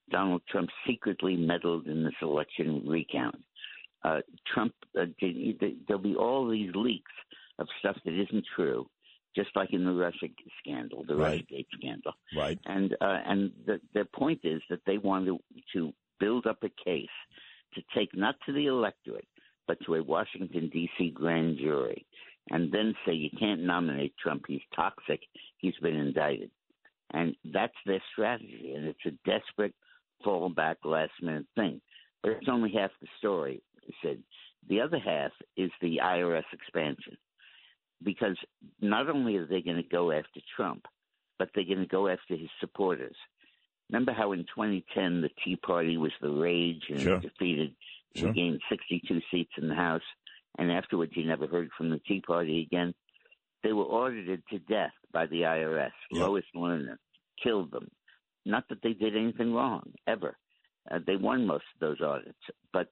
Donald 0.09 0.41
Trump 0.49 0.69
secretly 0.87 1.35
meddled 1.35 1.87
in 1.87 2.03
this 2.03 2.13
election 2.21 2.83
recount. 2.87 3.43
Uh, 4.03 4.19
Trump, 4.51 4.73
uh, 4.99 5.05
there'll 5.87 6.01
be 6.01 6.15
all 6.15 6.49
these 6.49 6.71
leaks 6.73 7.11
of 7.59 7.67
stuff 7.79 7.97
that 8.03 8.13
isn't 8.13 8.45
true 8.55 8.87
just 9.35 9.49
like 9.55 9.71
in 9.71 9.85
the 9.85 9.93
Russia 9.93 10.27
scandal, 10.59 11.05
the 11.07 11.15
right. 11.15 11.45
Russiagate 11.49 11.67
scandal. 11.77 12.13
Right. 12.35 12.59
And 12.65 12.93
uh, 12.99 13.19
and 13.25 13.51
the, 13.65 13.79
their 13.93 14.05
point 14.05 14.41
is 14.43 14.61
that 14.69 14.79
they 14.85 14.97
want 14.97 15.25
to, 15.27 15.39
to 15.73 15.93
build 16.19 16.47
up 16.47 16.57
a 16.63 16.83
case 16.83 17.07
to 17.75 17.81
take 17.95 18.15
not 18.15 18.35
to 18.45 18.51
the 18.51 18.65
electorate, 18.65 19.27
but 19.71 19.85
to 19.85 19.95
a 19.95 20.03
Washington 20.03 20.69
D.C. 20.73 21.11
grand 21.11 21.57
jury, 21.57 22.05
and 22.49 22.73
then 22.73 22.93
say 23.05 23.13
you 23.13 23.29
can't 23.39 23.61
nominate 23.61 24.13
Trump. 24.21 24.43
He's 24.45 24.59
toxic. 24.75 25.21
He's 25.59 25.77
been 25.81 25.95
indicted, 25.95 26.51
and 27.13 27.37
that's 27.53 27.77
their 27.85 28.03
strategy. 28.11 28.73
And 28.75 28.85
it's 28.85 29.05
a 29.05 29.29
desperate 29.29 29.73
fallback, 30.25 30.75
last 30.83 31.13
minute 31.21 31.45
thing. 31.55 31.79
But 32.21 32.33
it's 32.33 32.49
only 32.49 32.73
half 32.73 32.91
the 32.99 33.07
story. 33.17 33.63
Said 34.03 34.19
the 34.67 34.81
other 34.81 34.99
half 34.99 35.31
is 35.55 35.71
the 35.81 36.01
IRS 36.03 36.43
expansion 36.51 37.15
because 38.03 38.35
not 38.81 39.09
only 39.09 39.37
are 39.37 39.45
they 39.45 39.61
going 39.61 39.81
to 39.81 39.89
go 39.89 40.11
after 40.11 40.41
Trump, 40.57 40.85
but 41.39 41.49
they're 41.55 41.63
going 41.63 41.79
to 41.79 41.85
go 41.85 42.09
after 42.09 42.35
his 42.35 42.49
supporters. 42.59 43.15
Remember 43.89 44.11
how 44.11 44.33
in 44.33 44.39
2010 44.39 45.21
the 45.21 45.29
Tea 45.43 45.55
Party 45.55 45.95
was 45.95 46.11
the 46.21 46.29
rage 46.29 46.83
and 46.89 46.99
sure. 46.99 47.19
defeated, 47.19 47.73
sure. 48.15 48.33
gained 48.33 48.61
62 48.69 49.19
seats 49.31 49.51
in 49.57 49.67
the 49.67 49.75
House, 49.75 50.01
and 50.57 50.71
afterwards 50.71 51.13
you 51.15 51.25
never 51.25 51.47
heard 51.47 51.69
from 51.77 51.89
the 51.89 51.99
Tea 52.07 52.21
Party 52.25 52.61
again. 52.61 52.93
They 53.63 53.73
were 53.73 53.83
audited 53.83 54.41
to 54.49 54.59
death 54.59 54.93
by 55.13 55.27
the 55.27 55.41
IRS. 55.41 55.91
Yep. 56.11 56.21
Lois 56.21 56.43
Lerner 56.55 56.97
killed 57.43 57.71
them. 57.71 57.89
Not 58.45 58.67
that 58.69 58.79
they 58.81 58.93
did 58.93 59.15
anything 59.15 59.53
wrong 59.53 59.83
ever. 60.07 60.35
Uh, 60.89 60.97
they 61.05 61.15
won 61.15 61.45
most 61.45 61.65
of 61.75 61.79
those 61.79 62.01
audits, 62.01 62.39
but 62.73 62.87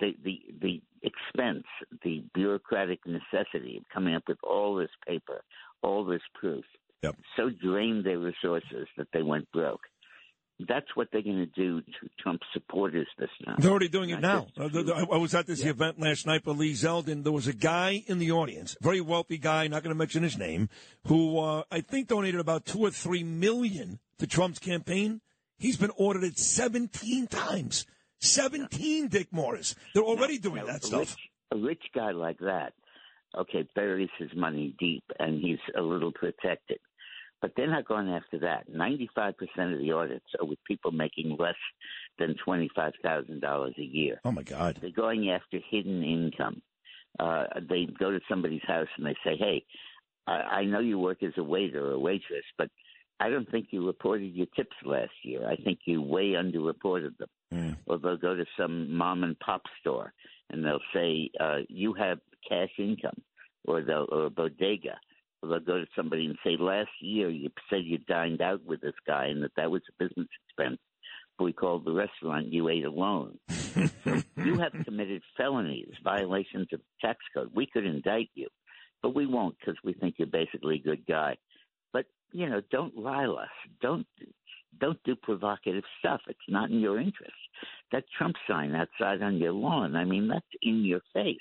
the, 0.00 0.16
the 0.24 0.40
the 0.60 0.82
expense, 1.02 1.64
the 2.02 2.24
bureaucratic 2.34 3.00
necessity 3.06 3.78
of 3.78 3.84
coming 3.92 4.14
up 4.14 4.24
with 4.28 4.38
all 4.42 4.74
this 4.74 4.90
paper, 5.06 5.42
all 5.82 6.04
this 6.04 6.22
proof, 6.34 6.64
yep. 7.02 7.16
so 7.36 7.50
drained 7.50 8.04
their 8.04 8.18
resources 8.18 8.88
that 8.96 9.06
they 9.12 9.22
went 9.22 9.50
broke. 9.52 9.80
That's 10.68 10.86
what 10.94 11.08
they're 11.12 11.22
going 11.22 11.38
to 11.38 11.46
do 11.46 11.80
to 11.80 12.08
Trump 12.18 12.40
supporters 12.52 13.06
this 13.18 13.30
time. 13.44 13.56
They're 13.58 13.70
already 13.70 13.88
doing 13.88 14.10
it 14.10 14.20
now. 14.20 14.46
Uh, 14.58 14.68
I 15.10 15.16
was 15.16 15.34
at 15.34 15.46
this 15.46 15.62
yeah. 15.62 15.70
event 15.70 16.00
last 16.00 16.26
night 16.26 16.44
with 16.44 16.58
Lee 16.58 16.72
Zeldin. 16.72 17.22
There 17.22 17.32
was 17.32 17.46
a 17.46 17.52
guy 17.52 18.02
in 18.06 18.18
the 18.18 18.32
audience, 18.32 18.76
very 18.80 19.00
wealthy 19.00 19.38
guy, 19.38 19.68
not 19.68 19.82
going 19.82 19.94
to 19.94 19.98
mention 19.98 20.22
his 20.22 20.36
name, 20.36 20.68
who 21.06 21.38
uh, 21.38 21.62
I 21.70 21.80
think 21.80 22.08
donated 22.08 22.40
about 22.40 22.66
two 22.66 22.80
or 22.80 22.90
three 22.90 23.22
million 23.22 24.00
to 24.18 24.26
Trump's 24.26 24.58
campaign. 24.58 25.20
He's 25.58 25.76
been 25.76 25.90
audited 25.96 26.38
17 26.38 27.26
times. 27.26 27.86
17, 28.20 29.08
Dick 29.08 29.28
Morris. 29.30 29.74
They're 29.94 30.02
already 30.02 30.34
now, 30.34 30.42
doing 30.42 30.66
now, 30.66 30.72
that 30.72 30.84
stuff. 30.84 31.00
Rich, 31.00 31.16
a 31.52 31.56
rich 31.56 31.82
guy 31.94 32.10
like 32.10 32.38
that, 32.38 32.72
okay, 33.38 33.66
buries 33.74 34.10
his 34.18 34.30
money 34.36 34.74
deep 34.78 35.04
and 35.18 35.40
he's 35.40 35.58
a 35.76 35.82
little 35.82 36.12
protected. 36.12 36.78
But 37.40 37.52
they're 37.56 37.70
not 37.70 37.88
going 37.88 38.10
after 38.10 38.38
that. 38.40 38.70
95% 38.70 39.34
of 39.72 39.78
the 39.78 39.92
audits 39.92 40.26
are 40.38 40.46
with 40.46 40.58
people 40.64 40.92
making 40.92 41.36
less 41.38 41.54
than 42.18 42.34
$25,000 42.46 43.78
a 43.78 43.82
year. 43.82 44.20
Oh, 44.24 44.32
my 44.32 44.42
God. 44.42 44.78
They're 44.80 44.90
going 44.90 45.30
after 45.30 45.58
hidden 45.70 46.02
income. 46.04 46.60
Uh, 47.18 47.44
they 47.68 47.86
go 47.98 48.10
to 48.10 48.20
somebody's 48.28 48.62
house 48.66 48.88
and 48.96 49.06
they 49.06 49.16
say, 49.24 49.36
hey, 49.38 49.64
I, 50.26 50.32
I 50.32 50.64
know 50.64 50.80
you 50.80 50.98
work 50.98 51.22
as 51.22 51.32
a 51.38 51.42
waiter 51.42 51.86
or 51.86 51.92
a 51.92 51.98
waitress, 51.98 52.44
but 52.58 52.68
I 53.20 53.28
don't 53.28 53.50
think 53.50 53.68
you 53.70 53.86
reported 53.86 54.34
your 54.34 54.46
tips 54.56 54.76
last 54.84 55.12
year. 55.22 55.46
I 55.46 55.56
think 55.56 55.80
you 55.84 56.00
way 56.00 56.32
underreported 56.32 57.16
them. 57.18 57.28
Mm. 57.52 57.76
Or 57.86 57.98
they'll 57.98 58.16
go 58.16 58.34
to 58.34 58.46
some 58.58 58.94
mom 58.94 59.24
and 59.24 59.38
pop 59.40 59.62
store 59.80 60.12
and 60.50 60.64
they'll 60.64 60.80
say, 60.94 61.30
uh, 61.38 61.58
"You 61.68 61.92
have 61.94 62.18
cash 62.48 62.70
income," 62.78 63.20
or 63.66 63.82
they'll 63.82 64.08
or 64.10 64.26
a 64.26 64.30
bodega. 64.30 64.98
They'll 65.42 65.60
go 65.60 65.78
to 65.78 65.86
somebody 65.96 66.26
and 66.26 66.36
say, 66.44 66.56
"Last 66.58 66.90
year 67.00 67.30
you 67.30 67.50
said 67.70 67.84
you 67.84 67.98
dined 67.98 68.42
out 68.42 68.64
with 68.64 68.80
this 68.80 68.94
guy 69.06 69.26
and 69.26 69.42
that 69.42 69.54
that 69.56 69.70
was 69.70 69.82
a 69.88 70.04
business 70.04 70.28
expense." 70.46 70.78
We 71.40 71.52
called 71.54 71.84
the 71.86 71.92
restaurant 71.92 72.52
you 72.52 72.68
ate 72.68 72.84
alone. 72.84 73.38
so 73.48 74.22
you 74.36 74.58
have 74.58 74.72
committed 74.84 75.22
felonies, 75.36 75.94
violations 76.04 76.68
of 76.72 76.80
tax 77.00 77.18
code. 77.34 77.50
We 77.54 77.66
could 77.66 77.86
indict 77.86 78.30
you, 78.34 78.48
but 79.02 79.14
we 79.14 79.26
won't 79.26 79.56
because 79.58 79.76
we 79.84 79.94
think 79.94 80.16
you're 80.18 80.28
basically 80.28 80.76
a 80.76 80.80
good 80.82 81.06
guy 81.06 81.36
But, 81.92 82.06
you 82.32 82.48
know, 82.48 82.62
don't 82.70 82.94
rile 82.96 83.38
us. 83.38 83.48
Don't 83.82 84.06
don't 84.80 85.02
do 85.04 85.16
provocative 85.16 85.84
stuff. 86.00 86.22
It's 86.28 86.38
not 86.48 86.70
in 86.70 86.80
your 86.80 87.00
interest. 87.00 87.32
That 87.92 88.04
Trump 88.16 88.36
sign 88.48 88.74
outside 88.74 89.22
on 89.22 89.38
your 89.38 89.52
lawn, 89.52 89.96
I 89.96 90.04
mean, 90.04 90.28
that's 90.28 90.46
in 90.62 90.84
your 90.84 91.00
face. 91.14 91.38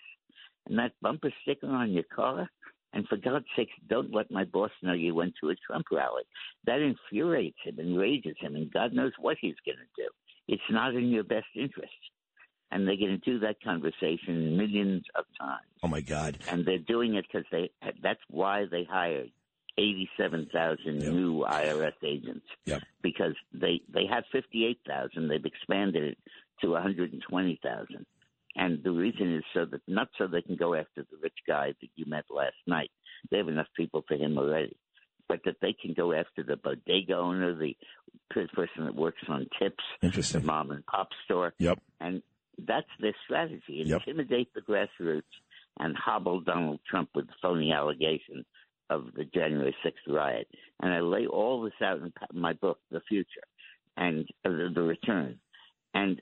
And 0.68 0.80
that 0.80 0.94
bumper 1.02 1.32
sticker 1.44 1.68
on 1.68 1.92
your 1.92 2.04
car, 2.16 2.50
and 2.94 3.08
for 3.08 3.18
God's 3.18 3.46
sake, 3.56 3.70
don't 3.88 4.14
let 4.14 4.32
my 4.32 4.46
boss 4.46 4.72
know 4.82 4.94
you 4.94 5.14
went 5.14 5.34
to 5.42 5.50
a 5.50 5.56
Trump 5.56 5.86
rally. 5.92 6.24
That 6.66 6.82
infuriates 6.82 7.58
him, 7.64 7.80
enrages 7.80 8.36
him, 8.40 8.56
and 8.56 8.72
God 8.72 8.94
knows 8.94 9.12
what 9.20 9.38
he's 9.40 9.56
going 9.66 9.78
to 9.78 10.04
do. 10.04 10.10
It's 10.48 10.62
not 10.72 10.96
in 10.96 11.10
your 11.10 11.24
best 11.24 11.48
interest. 11.56 11.94
And 12.72 12.88
they're 12.88 12.98
going 12.98 13.20
to 13.20 13.32
do 13.32 13.40
that 13.40 13.62
conversation 13.64 14.56
millions 14.56 15.04
of 15.16 15.26
times. 15.40 15.66
Oh 15.82 15.88
my 15.88 16.02
God! 16.02 16.38
And 16.52 16.66
they're 16.66 16.78
doing 16.78 17.16
it 17.16 17.26
because 17.28 17.46
they—that's 17.52 18.20
why 18.30 18.66
they 18.70 18.84
hired 18.84 19.32
87,000 19.80 21.02
yep. 21.02 21.14
new 21.14 21.46
IRS 21.50 21.94
agents 22.04 22.46
yep. 22.66 22.84
because 23.02 23.34
they 23.54 23.82
they 23.92 24.06
had 24.06 24.24
58,000. 24.32 25.28
They've 25.28 25.44
expanded 25.44 26.04
it 26.04 26.18
to 26.62 26.70
120,000. 26.70 28.06
And 28.56 28.84
the 28.84 28.92
reason 28.92 29.36
is 29.36 29.44
so 29.54 29.66
that 29.66 29.82
not 29.88 30.10
so 30.18 30.28
they 30.28 30.42
can 30.42 30.56
go 30.56 30.74
after 30.74 31.04
the 31.04 31.18
rich 31.22 31.38
guy 31.48 31.74
that 31.80 31.90
you 31.96 32.06
met 32.08 32.26
last 32.30 32.56
night. 32.68 32.92
They 33.30 33.38
have 33.38 33.48
enough 33.48 33.68
people 33.78 34.04
for 34.08 34.16
him 34.16 34.38
already. 34.38 34.76
But 35.28 35.42
that 35.46 35.58
they 35.62 35.74
can 35.80 35.94
go 35.94 36.12
after 36.14 36.42
the 36.44 36.58
bodega 36.58 37.14
owner, 37.16 37.54
the 37.56 37.76
person 38.32 38.86
that 38.86 38.96
works 38.96 39.22
on 39.28 39.46
tips, 39.62 39.84
Interesting. 40.02 40.42
the 40.42 40.48
mom 40.48 40.72
and 40.72 40.84
pop 40.88 41.10
store. 41.26 41.54
Yep. 41.60 41.80
And 42.00 42.24
that's 42.68 42.88
their 43.00 43.14
strategy. 43.26 43.84
Yep. 43.86 44.02
Intimidate 44.08 44.52
the 44.56 44.62
grassroots 44.62 45.22
and 45.80 45.96
hobble 45.96 46.42
Donald 46.42 46.80
Trump 46.90 47.10
with 47.14 47.28
phony 47.42 47.72
allegations 47.72 48.46
of 48.90 49.06
the 49.16 49.24
January 49.26 49.76
6th 49.86 50.12
riot. 50.14 50.48
And 50.82 50.92
I 50.92 51.02
lay 51.02 51.28
all 51.28 51.62
this 51.62 51.74
out 51.84 52.00
in 52.00 52.12
my 52.34 52.54
book, 52.54 52.80
The 52.90 53.02
Future. 53.08 53.44
and 53.96 54.28
uh, 54.44 54.50
the, 54.50 54.70
the 54.74 54.82
return. 54.82 55.38
And 55.94 56.22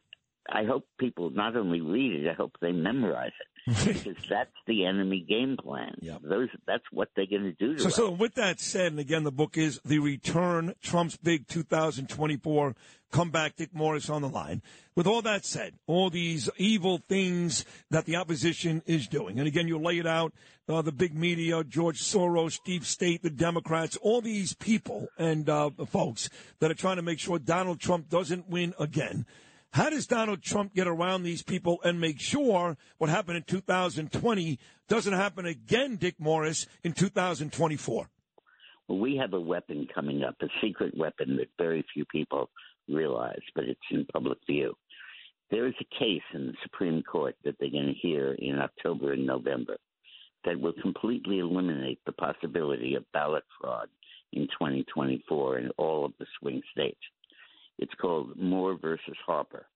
I 0.50 0.64
hope 0.64 0.86
people 0.98 1.30
not 1.30 1.56
only 1.56 1.82
read 1.82 2.24
it, 2.24 2.30
I 2.30 2.34
hope 2.34 2.54
they 2.62 2.72
memorize 2.72 3.32
it 3.68 3.76
because 3.86 4.24
that's 4.30 4.54
the 4.66 4.86
enemy 4.86 5.26
game 5.28 5.58
plan. 5.58 5.96
Yep. 6.02 6.22
Those 6.24 6.50
that's 6.66 6.86
what 6.92 7.10
they're 7.16 7.26
going 7.26 7.44
to 7.44 7.52
do 7.54 7.76
to 7.76 7.82
So, 7.82 7.88
us. 7.88 7.96
so 7.96 8.10
with 8.12 8.36
that 8.36 8.60
said, 8.60 8.88
and 8.94 9.00
again, 9.00 9.24
the 9.24 9.32
book 9.32 9.58
is 9.58 9.80
The 9.84 10.00
Return, 10.00 10.74
Trump's 10.82 11.18
Big 11.18 11.48
2024 11.48 12.76
Comeback, 13.12 13.56
Dick 13.56 13.74
Morris 13.74 14.10
on 14.10 14.22
the 14.22 14.28
line. 14.30 14.62
With 14.96 15.08
all 15.08 15.22
that 15.22 15.46
said, 15.46 15.76
all 15.88 16.10
these 16.10 16.50
evil 16.58 17.00
things 17.08 17.64
that 17.90 18.06
the 18.06 18.18
opposition 18.18 18.82
is 18.86 19.08
doing, 19.08 19.40
and 19.40 19.48
again, 19.48 19.68
you 19.68 19.80
lay 19.80 19.98
it 20.00 20.08
out, 20.08 20.34
uh, 20.68 20.82
the 20.82 20.92
big 20.92 21.16
media, 21.16 21.64
George 21.64 22.02
Soros, 22.02 22.60
Deep 22.66 22.84
State, 22.84 23.24
the 23.24 23.30
Democrats, 23.30 23.96
all 24.02 24.20
these 24.22 24.54
people 24.56 25.08
and 25.18 25.50
uh, 25.50 25.70
folks 25.88 26.30
that 26.60 26.70
are 26.70 26.74
trying 26.76 26.98
to 26.98 27.02
make 27.02 27.20
sure 27.20 27.40
Donald 27.40 27.80
Trump 27.80 28.10
doesn't 28.10 28.50
win 28.50 28.74
again. 28.78 29.26
How 29.72 29.90
does 29.90 30.08
Donald 30.08 30.42
Trump 30.42 30.74
get 30.74 30.88
around 30.88 31.24
these 31.24 31.44
people 31.44 31.80
and 31.84 32.00
make 32.00 32.20
sure 32.20 32.78
what 32.98 33.10
happened 33.10 33.38
in 33.38 33.44
2020 33.44 34.60
doesn't 34.88 35.14
happen 35.14 35.46
again, 35.46 35.98
Dick 35.98 36.16
Morris, 36.20 36.66
in 36.84 36.94
2024? 36.94 38.10
Well, 38.88 39.00
we 39.00 39.18
have 39.18 39.34
a 39.34 39.40
weapon 39.40 39.88
coming 39.94 40.24
up, 40.24 40.36
a 40.42 40.48
secret 40.62 40.98
weapon 40.98 41.36
that 41.38 41.50
very 41.58 41.86
few 41.94 42.06
people 42.06 42.50
realize, 42.88 43.42
but 43.54 43.66
it's 43.66 43.80
in 43.92 44.06
public 44.06 44.38
view. 44.48 44.74
There 45.52 45.68
is 45.68 45.74
a 45.80 46.00
case 46.00 46.24
in 46.34 46.48
the 46.48 46.54
Supreme 46.64 47.04
Court 47.04 47.36
that 47.44 47.56
they're 47.60 47.70
going 47.70 47.94
to 47.94 48.08
hear 48.08 48.34
in 48.34 48.60
October 48.60 49.14
and 49.14 49.26
November 49.26 49.78
that 50.46 50.60
will 50.60 50.74
completely 50.82 51.40
eliminate 51.40 52.00
the 52.06 52.12
possibility 52.14 52.96
of 52.96 53.04
ballot 53.12 53.44
fraud 53.60 53.90
in 54.34 54.44
2024 54.48 55.60
in 55.60 55.70
all 55.78 56.06
of 56.06 56.14
the 56.20 56.26
swing 56.40 56.62
states. 56.72 57.00
It's 57.78 57.94
called 58.00 58.38
Moore 58.38 58.78
versus 58.82 59.18
Harper, 59.26 59.68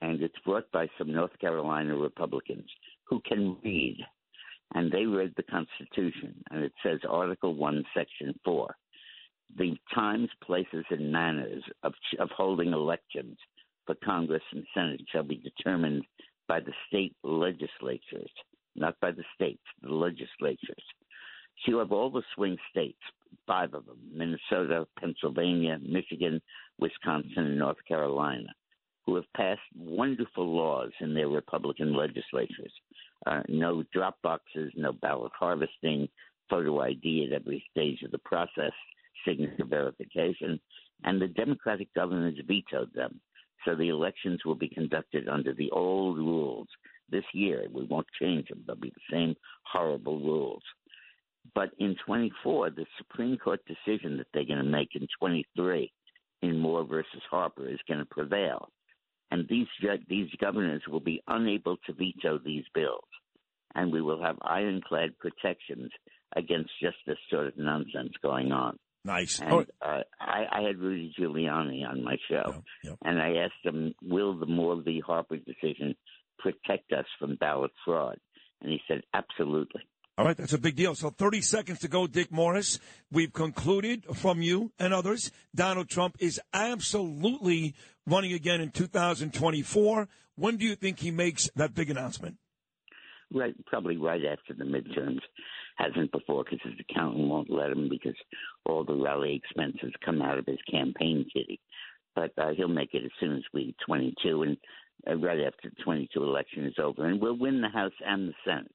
and 0.00 0.22
it's 0.22 0.38
brought 0.44 0.70
by 0.72 0.88
some 0.98 1.12
North 1.12 1.36
Carolina 1.40 1.96
Republicans 1.96 2.68
who 3.04 3.20
can 3.26 3.56
read. 3.64 3.98
And 4.74 4.92
they 4.92 5.04
read 5.04 5.32
the 5.36 5.42
Constitution, 5.42 6.42
and 6.50 6.62
it 6.62 6.72
says 6.84 7.00
Article 7.08 7.54
1, 7.54 7.84
Section 7.94 8.38
4 8.44 8.76
the 9.56 9.76
times, 9.94 10.28
places, 10.44 10.84
and 10.90 11.12
manners 11.12 11.62
of, 11.82 11.92
of 12.18 12.28
holding 12.30 12.72
elections 12.72 13.36
for 13.86 13.94
Congress 14.04 14.42
and 14.52 14.64
Senate 14.74 15.00
shall 15.10 15.22
be 15.22 15.36
determined 15.36 16.04
by 16.46 16.60
the 16.60 16.72
state 16.86 17.14
legislatures, 17.22 18.30
not 18.76 18.98
by 19.00 19.10
the 19.10 19.24
states, 19.34 19.62
the 19.82 19.92
legislatures. 19.92 20.84
So 21.64 21.72
you 21.72 21.78
have 21.78 21.92
all 21.92 22.10
the 22.10 22.22
swing 22.34 22.56
states, 22.70 23.00
five 23.50 23.74
of 23.74 23.84
them 23.84 23.98
Minnesota, 24.14 24.86
Pennsylvania, 25.00 25.78
Michigan, 25.82 26.40
Wisconsin, 26.78 27.32
and 27.36 27.58
North 27.58 27.84
Carolina, 27.88 28.46
who 29.04 29.16
have 29.16 29.24
passed 29.36 29.60
wonderful 29.76 30.46
laws 30.46 30.92
in 31.00 31.14
their 31.14 31.26
Republican 31.26 31.96
legislatures. 31.96 32.72
Uh, 33.26 33.42
no 33.48 33.82
drop 33.92 34.22
boxes, 34.22 34.72
no 34.76 34.92
ballot 34.92 35.32
harvesting, 35.36 36.08
photo 36.48 36.80
ID 36.80 37.26
at 37.28 37.34
every 37.34 37.64
stage 37.72 38.02
of 38.02 38.12
the 38.12 38.18
process, 38.18 38.72
signature 39.26 39.64
verification, 39.64 40.60
and 41.02 41.20
the 41.20 41.28
Democratic 41.28 41.92
governors 41.92 42.38
vetoed 42.46 42.94
them. 42.94 43.20
So 43.64 43.74
the 43.74 43.88
elections 43.88 44.40
will 44.44 44.54
be 44.54 44.68
conducted 44.68 45.28
under 45.28 45.52
the 45.54 45.70
old 45.72 46.18
rules. 46.18 46.68
This 47.10 47.24
year, 47.34 47.66
we 47.72 47.84
won't 47.84 48.06
change 48.20 48.48
them. 48.48 48.62
They'll 48.64 48.76
be 48.76 48.90
the 48.90 49.14
same 49.14 49.34
horrible 49.64 50.20
rules. 50.20 50.62
But 51.54 51.70
in 51.78 51.96
24, 52.06 52.70
the 52.70 52.86
Supreme 52.98 53.36
Court 53.36 53.60
decision 53.66 54.18
that 54.18 54.26
they're 54.32 54.46
going 54.46 54.58
to 54.58 54.64
make 54.64 54.90
in 54.94 55.06
23 55.18 55.90
in 56.42 56.58
Moore 56.58 56.84
versus 56.84 57.22
Harper 57.30 57.68
is 57.68 57.78
going 57.88 58.00
to 58.00 58.06
prevail. 58.06 58.68
And 59.30 59.46
these, 59.48 59.66
these 60.08 60.28
governors 60.40 60.82
will 60.88 61.00
be 61.00 61.22
unable 61.28 61.76
to 61.86 61.92
veto 61.92 62.38
these 62.44 62.64
bills. 62.74 63.04
And 63.74 63.92
we 63.92 64.02
will 64.02 64.22
have 64.22 64.36
ironclad 64.42 65.18
protections 65.18 65.90
against 66.36 66.70
just 66.82 66.96
this 67.06 67.18
sort 67.30 67.46
of 67.46 67.56
nonsense 67.56 68.12
going 68.22 68.52
on. 68.52 68.78
Nice. 69.04 69.40
And 69.40 69.52
uh, 69.52 70.00
I, 70.20 70.44
I 70.52 70.62
had 70.66 70.78
Rudy 70.78 71.14
Giuliani 71.18 71.88
on 71.88 72.04
my 72.04 72.16
show, 72.28 72.62
and 73.02 73.20
I 73.20 73.44
asked 73.44 73.64
him, 73.64 73.94
"Will 74.02 74.38
the 74.38 74.46
Moore 74.46 74.82
v. 74.82 75.00
Harper 75.00 75.38
decision 75.38 75.94
protect 76.38 76.92
us 76.92 77.06
from 77.18 77.36
ballot 77.36 77.70
fraud?" 77.84 78.18
And 78.60 78.70
he 78.70 78.80
said, 78.86 79.00
"Absolutely." 79.14 79.82
All 80.20 80.26
right, 80.26 80.36
that's 80.36 80.52
a 80.52 80.58
big 80.58 80.76
deal. 80.76 80.94
So 80.94 81.08
30 81.08 81.40
seconds 81.40 81.78
to 81.78 81.88
go, 81.88 82.06
Dick 82.06 82.30
Morris. 82.30 82.78
We've 83.10 83.32
concluded 83.32 84.04
from 84.16 84.42
you 84.42 84.70
and 84.78 84.92
others 84.92 85.32
Donald 85.54 85.88
Trump 85.88 86.16
is 86.20 86.38
absolutely 86.52 87.74
running 88.06 88.34
again 88.34 88.60
in 88.60 88.70
2024. 88.70 90.08
When 90.36 90.58
do 90.58 90.66
you 90.66 90.74
think 90.74 90.98
he 90.98 91.10
makes 91.10 91.48
that 91.56 91.72
big 91.72 91.88
announcement? 91.88 92.36
Right, 93.32 93.54
probably 93.64 93.96
right 93.96 94.20
after 94.30 94.52
the 94.52 94.64
midterms. 94.64 95.20
Hasn't 95.76 96.12
before 96.12 96.44
because 96.44 96.60
his 96.64 96.78
accountant 96.90 97.26
won't 97.26 97.48
let 97.48 97.70
him 97.70 97.88
because 97.88 98.16
all 98.66 98.84
the 98.84 98.92
rally 98.92 99.42
expenses 99.42 99.94
come 100.04 100.20
out 100.20 100.36
of 100.36 100.44
his 100.44 100.60
campaign 100.70 101.24
kitty. 101.32 101.58
But 102.14 102.32
uh, 102.36 102.50
he'll 102.54 102.68
make 102.68 102.92
it 102.92 103.06
as 103.06 103.10
soon 103.20 103.36
as 103.36 103.44
we 103.54 103.74
22 103.86 104.42
and 104.42 104.58
uh, 105.08 105.14
right 105.14 105.40
after 105.46 105.70
the 105.70 105.82
22 105.82 106.22
election 106.22 106.66
is 106.66 106.74
over, 106.78 107.06
and 107.06 107.22
we'll 107.22 107.38
win 107.38 107.62
the 107.62 107.70
House 107.70 107.94
and 108.06 108.28
the 108.28 108.34
Senate. 108.44 108.70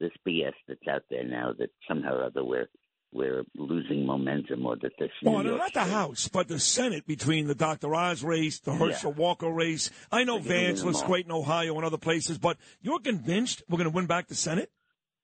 This 0.00 0.12
BS 0.26 0.54
that's 0.66 0.88
out 0.90 1.02
there 1.10 1.24
now 1.24 1.52
that 1.58 1.70
somehow 1.86 2.14
or 2.14 2.24
other 2.24 2.44
we're 2.44 2.68
we're 3.12 3.42
losing 3.56 4.06
momentum 4.06 4.64
or 4.66 4.76
that 4.76 4.92
this. 4.98 5.10
Well, 5.22 5.42
New 5.42 5.56
not 5.56 5.74
the 5.74 5.80
House, 5.80 6.28
but 6.28 6.48
the 6.48 6.60
Senate 6.60 7.06
between 7.06 7.48
the 7.48 7.54
Dr. 7.54 7.94
Oz 7.94 8.22
race, 8.22 8.60
the 8.60 8.72
Herschel 8.72 9.12
Walker 9.12 9.50
race. 9.50 9.90
I 10.12 10.24
know 10.24 10.38
Vance 10.38 10.84
looks 10.84 11.02
great 11.02 11.26
in 11.26 11.32
Ohio 11.32 11.74
and 11.76 11.84
other 11.84 11.98
places, 11.98 12.38
but 12.38 12.56
you're 12.80 13.00
convinced 13.00 13.62
we're 13.68 13.78
going 13.78 13.90
to 13.90 13.94
win 13.94 14.06
back 14.06 14.28
the 14.28 14.34
Senate? 14.34 14.70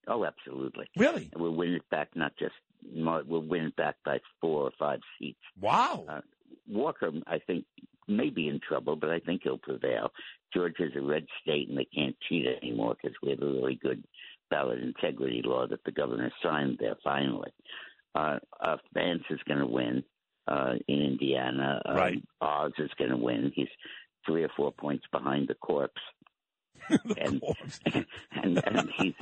Oh, 0.09 0.25
absolutely. 0.25 0.87
Really? 0.97 1.31
And 1.33 1.43
we'll 1.43 1.55
win 1.55 1.75
it 1.75 1.89
back, 1.91 2.09
not 2.15 2.33
just 2.39 2.55
we'll 2.93 3.43
win 3.43 3.67
it 3.67 3.77
back 3.77 3.97
by 4.05 4.19
four 4.41 4.63
or 4.63 4.73
five 4.79 5.01
seats. 5.19 5.39
Wow. 5.61 6.07
Uh, 6.09 6.21
Walker, 6.69 7.11
I 7.27 7.39
think, 7.39 7.65
may 8.09 8.31
be 8.31 8.49
in 8.49 8.61
trouble, 8.67 8.97
but 8.97 9.11
I 9.11 9.19
think 9.19 9.43
he'll 9.45 9.59
prevail. 9.59 10.11
Georgia's 10.53 10.93
a 10.97 11.01
red 11.01 11.27
state, 11.43 11.69
and 11.69 11.79
they 11.79 11.87
can't 11.95 12.17
cheat 12.29 12.47
anymore 12.47 12.97
because 13.01 13.17
we 13.23 13.31
have 13.31 13.43
a 13.43 13.47
really 13.47 13.79
good 13.83 14.03
ballot 14.51 14.79
integrity 14.81 15.43
law 15.45 15.67
that 15.67 15.83
the 15.85 15.93
governor 15.93 16.31
signed 16.43 16.79
there 16.79 16.97
finally. 17.03 17.51
Uh, 18.15 18.39
uh, 18.61 18.77
Vance 18.95 19.25
is 19.31 19.41
going 19.47 19.61
to 19.61 19.67
win 19.67 20.03
uh, 20.49 20.75
in 20.89 21.03
Indiana. 21.03 21.83
Um, 21.85 21.97
Right. 21.97 22.23
Oz 22.41 22.73
is 22.79 22.91
going 22.99 23.11
to 23.11 23.17
win. 23.17 23.53
He's 23.55 23.69
three 24.25 24.43
or 24.45 24.51
four 24.57 24.73
points 24.73 25.05
behind 25.13 25.49
the 25.49 25.55
corpse. 25.55 26.01
and, 27.19 27.43
and 28.43 28.63
and 28.67 28.91
he's 28.99 29.15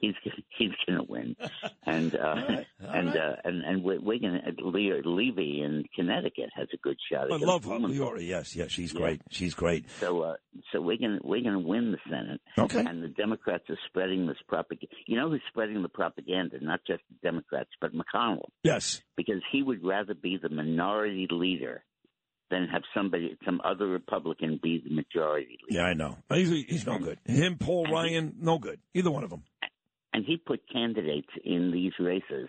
he's 0.00 0.14
he's 0.56 0.70
going 0.86 0.98
to 0.98 1.04
win, 1.10 1.36
and 1.86 2.14
uh, 2.14 2.18
right, 2.18 2.66
all 2.82 2.90
and 2.94 3.08
right. 3.08 3.16
uh, 3.16 3.36
and 3.44 3.62
and 3.64 3.82
going 4.18 4.40
to 4.40 4.64
Le- 4.64 5.02
Levy 5.04 5.62
in 5.62 5.84
Connecticut 5.94 6.50
has 6.54 6.68
a 6.72 6.76
good 6.78 6.96
shot. 7.10 7.32
I 7.32 7.36
love 7.36 7.64
her. 7.64 7.70
Leora, 7.78 8.26
yes, 8.26 8.54
yes, 8.56 8.70
she's 8.70 8.92
Yeah. 8.92 9.00
great. 9.00 9.22
She's 9.30 9.54
great. 9.54 9.88
So 10.00 10.20
uh, 10.22 10.34
so 10.72 10.80
we're 10.80 10.96
going 10.98 11.18
to 11.20 11.26
we're 11.26 11.42
going 11.42 11.60
to 11.60 11.66
win 11.68 11.92
the 11.92 11.98
Senate. 12.08 12.40
Okay. 12.58 12.80
And 12.80 13.02
the 13.02 13.08
Democrats 13.08 13.64
are 13.70 13.78
spreading 13.88 14.26
this 14.26 14.36
propaganda. 14.48 14.94
You 15.06 15.16
know 15.18 15.30
who's 15.30 15.42
spreading 15.48 15.82
the 15.82 15.88
propaganda? 15.88 16.56
Not 16.62 16.80
just 16.86 17.02
the 17.10 17.28
Democrats, 17.28 17.70
but 17.80 17.92
McConnell, 17.94 18.48
Yes. 18.62 19.02
because 19.16 19.42
he 19.52 19.62
would 19.62 19.84
rather 19.84 20.14
be 20.14 20.38
the 20.42 20.48
minority 20.48 21.26
leader 21.30 21.84
than 22.50 22.68
have 22.68 22.82
somebody, 22.94 23.36
some 23.44 23.60
other 23.64 23.86
Republican, 23.88 24.60
be 24.62 24.82
the 24.86 24.94
majority 24.94 25.58
leader. 25.68 25.80
Yeah, 25.80 25.84
I 25.86 25.94
know. 25.94 26.18
He's, 26.32 26.50
he's 26.68 26.86
no 26.86 26.98
good. 26.98 27.18
Him, 27.24 27.56
Paul 27.58 27.86
Ryan, 27.86 28.34
no 28.40 28.58
good. 28.58 28.80
Either 28.92 29.10
one 29.10 29.24
of 29.24 29.30
them. 29.30 29.42
and 30.12 30.24
he 30.24 30.36
put 30.36 30.60
candidates 30.72 31.28
in 31.44 31.70
these 31.72 31.92
races 31.98 32.48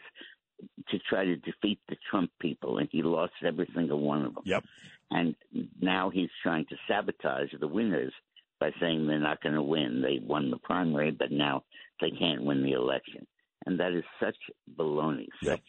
to 0.89 0.99
try 1.09 1.25
to 1.25 1.35
defeat 1.37 1.79
the 1.89 1.95
Trump 2.09 2.31
people, 2.39 2.77
and 2.77 2.87
he 2.91 3.01
lost 3.03 3.33
every 3.45 3.67
single 3.75 3.99
one 3.99 4.23
of 4.25 4.35
them. 4.35 4.43
Yep. 4.45 4.63
And 5.11 5.35
now 5.81 6.09
he's 6.09 6.29
trying 6.41 6.65
to 6.67 6.75
sabotage 6.87 7.49
the 7.59 7.67
winners 7.67 8.13
by 8.59 8.71
saying 8.79 9.05
they're 9.07 9.19
not 9.19 9.41
going 9.41 9.55
to 9.55 9.61
win. 9.61 10.01
They 10.01 10.19
won 10.25 10.49
the 10.49 10.57
primary, 10.57 11.11
but 11.11 11.31
now 11.31 11.63
they 12.01 12.11
can't 12.11 12.43
win 12.43 12.63
the 12.63 12.71
election. 12.71 13.27
And 13.65 13.79
that 13.79 13.91
is 13.93 14.03
such 14.19 14.35
baloney. 14.77 15.27
Such, 15.43 15.61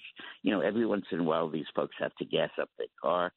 you 0.43 0.53
know, 0.53 0.61
every 0.61 0.87
once 0.87 1.07
in 1.11 1.21
a 1.21 1.25
while, 1.25 1.49
these 1.49 1.65
folks 1.75 1.97
have 1.99 2.15
to 2.17 2.25
gas 2.25 2.51
up 2.61 2.69
their 2.79 2.87
car. 3.01 3.33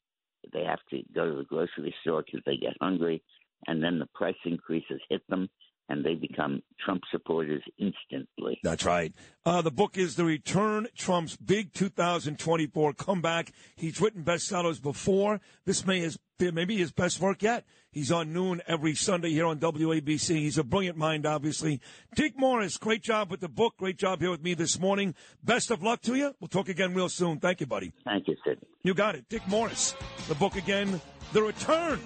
They 0.52 0.64
have 0.64 0.80
to 0.90 1.02
go 1.14 1.30
to 1.30 1.36
the 1.36 1.44
grocery 1.44 1.94
store 2.02 2.22
because 2.24 2.42
they 2.46 2.56
get 2.56 2.74
hungry, 2.80 3.22
and 3.66 3.82
then 3.82 3.98
the 3.98 4.08
price 4.14 4.36
increases 4.44 5.00
hit 5.08 5.22
them, 5.28 5.48
and 5.88 6.04
they 6.04 6.14
become 6.14 6.62
Trump 6.84 7.02
supporters 7.10 7.62
instantly. 7.78 8.58
That's 8.62 8.84
right. 8.84 9.12
Uh, 9.44 9.62
the 9.62 9.70
book 9.70 9.98
is 9.98 10.16
The 10.16 10.24
Return 10.24 10.86
Trump's 10.96 11.36
Big 11.36 11.72
2024 11.72 12.94
Comeback. 12.94 13.52
He's 13.76 14.00
written 14.00 14.24
bestsellers 14.24 14.80
before. 14.80 15.40
This 15.64 15.86
may 15.86 16.00
his 16.00 16.18
maybe 16.40 16.76
his 16.76 16.92
best 16.92 17.20
work 17.20 17.42
yet. 17.42 17.64
He's 17.92 18.10
on 18.12 18.32
noon 18.32 18.62
every 18.66 18.94
Sunday 18.94 19.30
here 19.30 19.46
on 19.46 19.58
WABC. 19.58 20.36
He's 20.36 20.58
a 20.58 20.64
brilliant 20.64 20.96
mind, 20.96 21.26
obviously. 21.26 21.80
Dick 22.14 22.38
Morris, 22.38 22.76
great 22.76 23.02
job 23.02 23.30
with 23.30 23.40
the 23.40 23.48
book. 23.48 23.76
Great 23.78 23.98
job 23.98 24.20
here 24.20 24.30
with 24.30 24.42
me 24.42 24.54
this 24.54 24.78
morning. 24.78 25.14
Best 25.42 25.70
of 25.70 25.82
luck 25.82 26.00
to 26.02 26.14
you. 26.14 26.34
We'll 26.40 26.48
talk 26.48 26.68
again 26.68 26.94
real 26.94 27.08
soon. 27.08 27.40
Thank 27.40 27.60
you, 27.60 27.66
buddy. 27.66 27.92
Thank 28.04 28.28
you, 28.28 28.36
Sid. 28.44 28.58
You 28.82 28.94
got 28.94 29.16
it. 29.16 29.28
Dick 29.28 29.46
Morris. 29.48 29.94
The 30.28 30.34
book 30.36 30.56
again, 30.56 31.00
The 31.32 31.42
Return. 31.42 32.00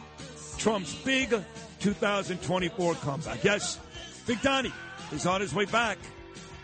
Trump's 0.56 0.94
big 0.94 1.34
2024 1.80 2.94
comeback. 2.94 3.44
Yes, 3.44 3.78
Big 4.26 4.40
Donnie 4.40 4.72
is 5.12 5.26
on 5.26 5.40
his 5.40 5.54
way 5.54 5.66
back. 5.66 5.98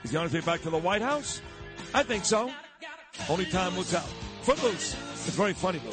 Is 0.03 0.11
he 0.11 0.17
on 0.17 0.25
his 0.25 0.33
way 0.33 0.41
back 0.41 0.63
to 0.63 0.71
the 0.71 0.79
White 0.79 1.03
House? 1.03 1.43
I 1.93 2.03
think 2.03 2.25
so. 2.25 2.51
Only 3.29 3.45
time 3.47 3.77
will 3.77 3.85
tell. 3.85 4.07
Footloose. 4.43 4.95
It's 5.27 5.37
very 5.37 5.53
funny, 5.53 5.81
Lou. 5.85 5.93